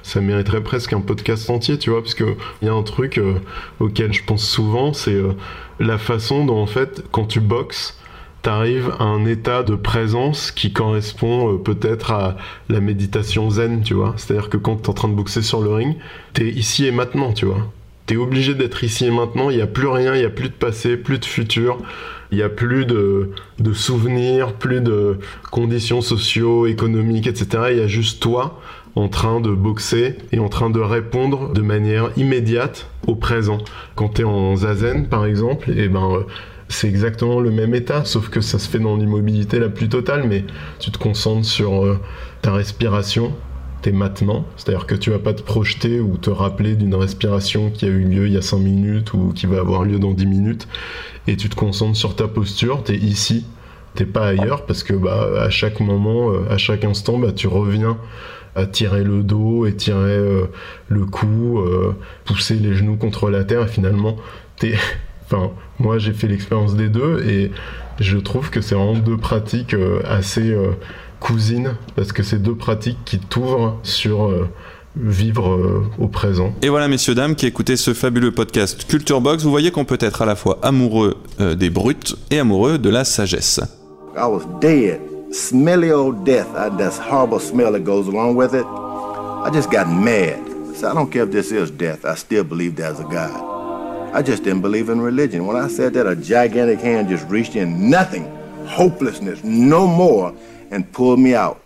[0.06, 3.22] Ça mériterait presque un podcast entier, tu vois, parce que il y a un truc
[3.80, 5.18] auquel je pense souvent, c'est
[5.80, 7.98] la façon dont en fait, quand tu boxes,
[8.44, 12.36] t'arrives à un état de présence qui correspond euh, peut-être à
[12.70, 14.14] la méditation zen, tu vois.
[14.18, 15.96] C'est-à-dire que quand t'es en train de boxer sur le ring,
[16.34, 17.72] t'es ici et maintenant, tu vois.
[18.06, 20.50] T'es obligé d'être ici et maintenant, il n'y a plus rien, il n'y a plus
[20.50, 21.78] de passé, plus de futur,
[22.32, 25.20] il n'y a plus de, de souvenirs, plus de
[25.50, 27.68] conditions socio, économiques, etc.
[27.72, 28.60] Il y a juste toi
[28.96, 33.58] en train de boxer et en train de répondre de manière immédiate au présent.
[33.96, 36.24] Quand t'es en zazen, par exemple, et ben euh,
[36.70, 40.26] c'est exactement le même état, sauf que ça se fait dans l'immobilité la plus totale,
[40.28, 40.44] mais
[40.80, 42.00] tu te concentres sur euh,
[42.42, 43.34] ta respiration,
[43.82, 47.86] t'es maintenant, c'est-à-dire que tu vas pas te projeter ou te rappeler d'une respiration qui
[47.86, 50.26] a eu lieu il y a 5 minutes ou qui va avoir lieu dans 10
[50.26, 50.68] minutes,
[51.28, 53.46] et tu te concentres sur ta posture, t'es ici,
[53.96, 57.48] t'es pas ailleurs, parce que bah, à chaque moment, euh, à chaque instant, bah, tu
[57.48, 57.98] reviens
[58.56, 60.46] à tirer le dos et tirer euh,
[60.90, 64.18] le cou, euh, pousser les genoux contre la terre, et finalement,
[64.58, 64.76] t'es...
[65.26, 67.50] Enfin, moi j'ai fait l'expérience des deux et
[67.98, 70.54] je trouve que c'est vraiment deux pratiques euh, assez
[71.22, 74.30] cousines parce que c'est deux pratiques qui t'ouvrent sur
[74.98, 76.54] vivre au présent.
[76.62, 79.98] Et voilà, messieurs, dames, qui écoutez ce fabuleux podcast Culture Box, vous voyez qu'on peut
[80.02, 83.62] être à la fois amoureux des brutes et amoureux de la sagesse.
[84.16, 85.34] I was dead.
[85.34, 86.48] Smelly old death.
[86.56, 88.66] I, that horrible smell that goes along with it.
[88.66, 90.76] I just got mad.
[90.76, 92.06] So I don't care if this is death.
[92.06, 94.14] I still believe there's a God.
[94.14, 95.48] I just didn't believe in religion.
[95.48, 98.26] When I said that, a gigantic hand just reached in, nothing,
[98.68, 100.36] hopelessness, no more,
[100.70, 101.64] and pulled me out.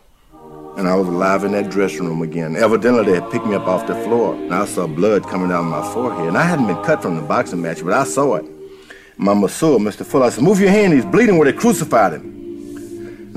[0.78, 2.56] And I was alive in that dressing room again.
[2.56, 4.36] Evidently, they had picked me up off the floor.
[4.36, 6.30] And I saw blood coming down my forehead.
[6.30, 8.46] And I hadn't been cut from the boxing match, but I saw it.
[9.18, 10.06] My masseur, Mr.
[10.06, 10.94] Fuller, I said, Move your hand.
[10.94, 12.37] He's bleeding where they crucified him.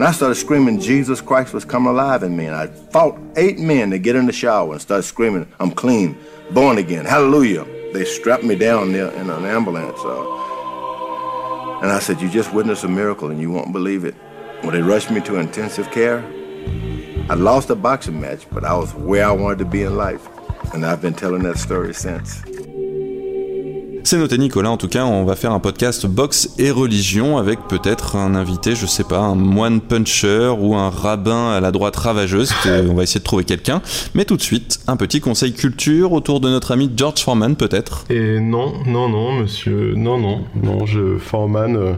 [0.00, 2.46] And I started screaming, Jesus Christ was coming alive in me.
[2.46, 6.16] And I fought eight men to get in the shower and started screaming, I'm clean,
[6.52, 7.66] born again, hallelujah.
[7.92, 10.00] They strapped me down there in an ambulance.
[10.02, 14.14] Uh, and I said, You just witnessed a miracle and you won't believe it.
[14.62, 16.24] When they rushed me to intensive care,
[17.28, 20.26] I lost a boxing match, but I was where I wanted to be in life.
[20.72, 22.42] And I've been telling that story since.
[24.02, 27.60] C'est noté Nicolas, en tout cas, on va faire un podcast boxe et religion avec
[27.68, 31.96] peut-être un invité, je sais pas, un moine puncher ou un rabbin à la droite
[31.96, 32.52] ravageuse.
[32.66, 33.82] On va essayer de trouver quelqu'un.
[34.14, 38.04] Mais tout de suite, un petit conseil culture autour de notre ami George Foreman, peut-être.
[38.10, 41.92] Et non, non, non, monsieur, non, non, non, je, Foreman, euh,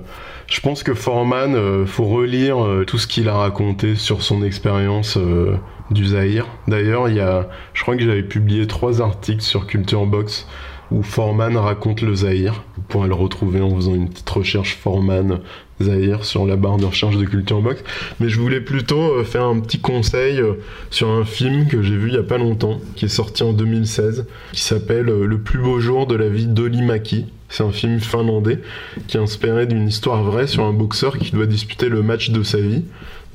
[0.53, 4.42] je pense que Foreman, euh, faut relire euh, tout ce qu'il a raconté sur son
[4.42, 5.57] expérience euh,
[5.90, 6.47] du Zaïre.
[6.68, 10.47] D'ailleurs, il y a, je crois que j'avais publié trois articles sur Culture Box
[10.93, 12.64] où Foreman raconte le Zaïre.
[12.77, 15.40] Vous pourrez le retrouver en faisant une petite recherche Foreman
[15.81, 17.82] Zaïre sur la barre de recherche de Culture Box.
[18.20, 20.55] Mais je voulais plutôt euh, faire un petit conseil euh,
[20.90, 23.52] sur un film que j'ai vu il y a pas longtemps, qui est sorti en
[23.52, 27.27] 2016, qui s'appelle euh, Le plus beau jour de la vie d'Oli Maki.
[27.48, 28.60] C'est un film finlandais
[29.09, 32.43] qui est inspiré d'une histoire vraie sur un boxeur qui doit disputer le match de
[32.43, 32.85] sa vie.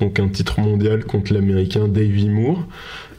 [0.00, 2.64] Donc un titre mondial contre l'américain Davy Moore.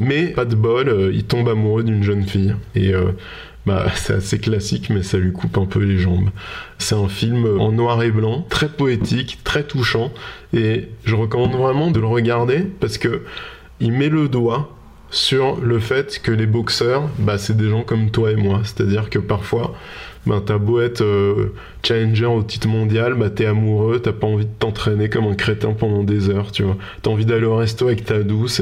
[0.01, 2.53] Mais pas de bol, il tombe amoureux d'une jeune fille.
[2.75, 2.93] Et
[3.69, 6.31] bah, c'est assez classique, mais ça lui coupe un peu les jambes.
[6.79, 10.11] C'est un film en noir et blanc, très poétique, très touchant,
[10.53, 13.21] et je recommande vraiment de le regarder parce que
[13.79, 14.75] il met le doigt
[15.11, 18.61] sur le fait que les boxeurs, bah, c'est des gens comme toi et moi.
[18.63, 19.75] C'est-à-dire que parfois,
[20.25, 24.45] ben t'as beau être euh, challenger au titre mondial, bah t'es amoureux, t'as pas envie
[24.45, 26.77] de t'entraîner comme un crétin pendant des heures, tu vois.
[27.01, 28.61] T'as envie d'aller au resto avec ta douce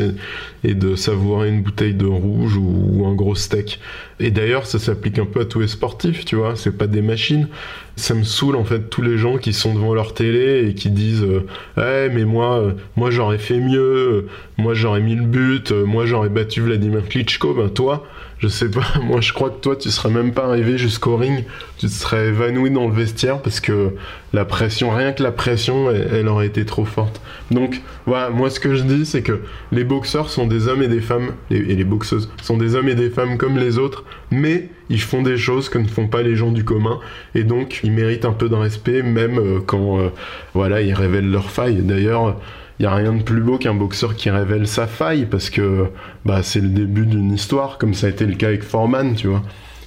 [0.64, 3.80] et, de savourer une bouteille de rouge ou, un gros steak.
[4.20, 6.56] Et d'ailleurs, ça s'applique un peu à tous les sportifs, tu vois.
[6.56, 7.48] C'est pas des machines.
[7.96, 10.92] Ça me saoule en fait tous les gens qui sont devant leur télé et qui
[10.92, 11.48] disent euh,
[11.78, 14.28] ouais mais moi euh, moi j'aurais fait mieux, euh,
[14.58, 17.56] moi j'aurais mis le but, moi j'aurais battu Vladimir Klitschko.
[17.56, 18.06] Ben toi,
[18.39, 21.45] je sais pas, moi je crois que toi tu serais même pas arrivé jusqu'au ring,
[21.77, 23.91] tu te serais évanoui dans le vestiaire parce que
[24.34, 27.22] la pression, rien que la pression, elle, aurait été trop forte.
[27.49, 29.41] Donc voilà, moi ce que je dis c'est que
[29.72, 32.95] les boxeurs sont des hommes et des femmes, et les boxeuses sont des hommes et
[32.95, 36.35] des femmes comme les autres, mais ils font des choses que ne font pas les
[36.35, 36.99] gens du commun
[37.35, 40.09] et donc ils méritent un peu de respect même euh, quand euh,
[40.53, 41.81] voilà ils révèlent leurs failles.
[41.81, 42.38] D'ailleurs,
[42.80, 45.88] il n'y a rien de plus beau qu'un boxeur qui révèle sa faille parce que
[46.26, 49.28] bah, c'est le début d'une histoire, comme ça a été le cas avec Foreman, tu
[49.28, 49.41] vois.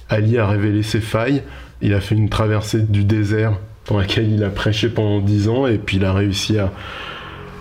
[0.09, 1.41] Ali a révélé ses failles,
[1.81, 3.53] il a fait une traversée du désert
[3.87, 6.71] dans laquelle il a prêché pendant 10 ans et puis il a réussi à,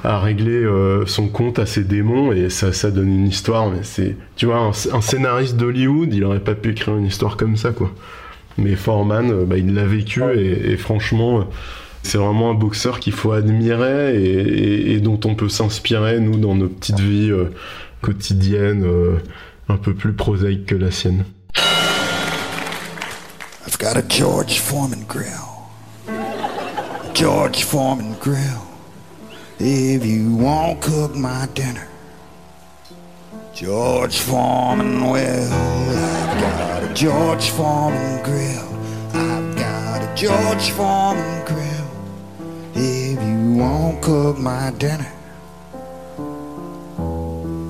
[0.03, 3.71] à régler euh, son compte à ses démons et ça, ça donne une histoire.
[3.71, 7.37] Mais c'est, tu vois, un, un scénariste d'Hollywood, il aurait pas pu écrire une histoire
[7.37, 7.93] comme ça, quoi.
[8.59, 11.45] Mais Foreman, euh, bah, il l'a vécu et, et franchement, euh,
[12.03, 16.39] c'est vraiment un boxeur qu'il faut admirer et, et- et dont on peut s'inspirer, nous,
[16.39, 17.51] dans nos petites vies euh,
[18.03, 19.19] quotidiennes, euh,
[19.69, 21.25] un peu plus prosaïques que la sienne.
[23.67, 25.27] I've got a George Foreman grill.
[27.15, 28.63] George Foreman grill.
[29.61, 31.87] If you won't cook my dinner,
[33.55, 35.53] George Foreman will.
[35.53, 38.67] I've got a George Foreman grill.
[39.13, 41.80] I've got a George Foreman grill.
[43.61, 45.07] If you won't cook my dinner,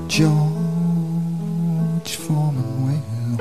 [0.08, 0.30] George
[2.16, 3.38] Foreman will.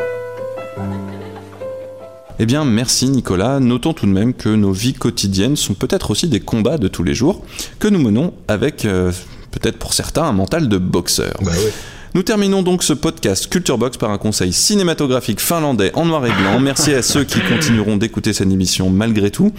[2.39, 3.59] Eh bien, merci Nicolas.
[3.59, 7.03] Notons tout de même que nos vies quotidiennes sont peut-être aussi des combats de tous
[7.03, 7.43] les jours
[7.77, 9.11] que nous menons avec, euh,
[9.51, 11.37] peut-être pour certains, un mental de boxeur.
[12.15, 16.31] Nous terminons donc ce podcast Culture Box par un conseil cinématographique finlandais en noir et
[16.31, 16.59] blanc.
[16.59, 19.51] Merci à ceux qui continueront d'écouter cette émission malgré tout.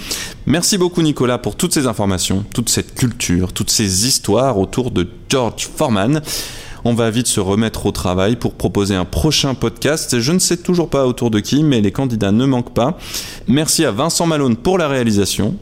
[0.47, 5.07] Merci beaucoup Nicolas pour toutes ces informations, toute cette culture, toutes ces histoires autour de
[5.29, 6.23] George Foreman.
[6.85, 10.19] On va vite se remettre au travail pour proposer un prochain podcast.
[10.19, 12.99] Je ne sais toujours pas autour de qui, mais les candidats ne manquent pas.
[13.47, 15.55] Merci à Vincent Malone pour la réalisation.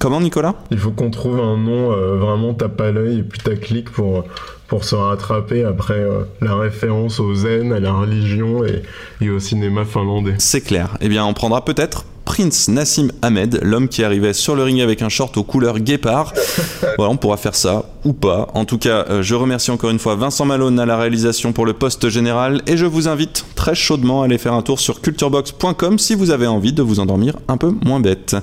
[0.00, 0.54] Comment Nicolas?
[0.70, 4.24] Il faut qu'on trouve un nom euh, vraiment tape à l'œil et puis clique pour,
[4.68, 8.82] pour se rattraper après euh, la référence au zen, à la religion et,
[9.20, 10.34] et au cinéma finlandais.
[10.38, 10.96] C'est clair.
[11.00, 15.00] Eh bien, on prendra peut-être Prince Nassim Ahmed, l'homme qui arrivait sur le ring avec
[15.00, 16.34] un short aux couleurs guépard.
[16.98, 18.48] voilà, on pourra faire ça ou pas.
[18.52, 21.64] En tout cas, euh, je remercie encore une fois Vincent Malone à la réalisation pour
[21.64, 25.00] le poste général et je vous invite très chaudement à aller faire un tour sur
[25.00, 28.36] culturebox.com si vous avez envie de vous endormir un peu moins bête.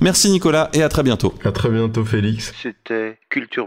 [0.00, 1.34] Merci Nicolas et à très bientôt.
[1.44, 2.54] À très bientôt Félix.
[2.62, 3.66] C'était Culture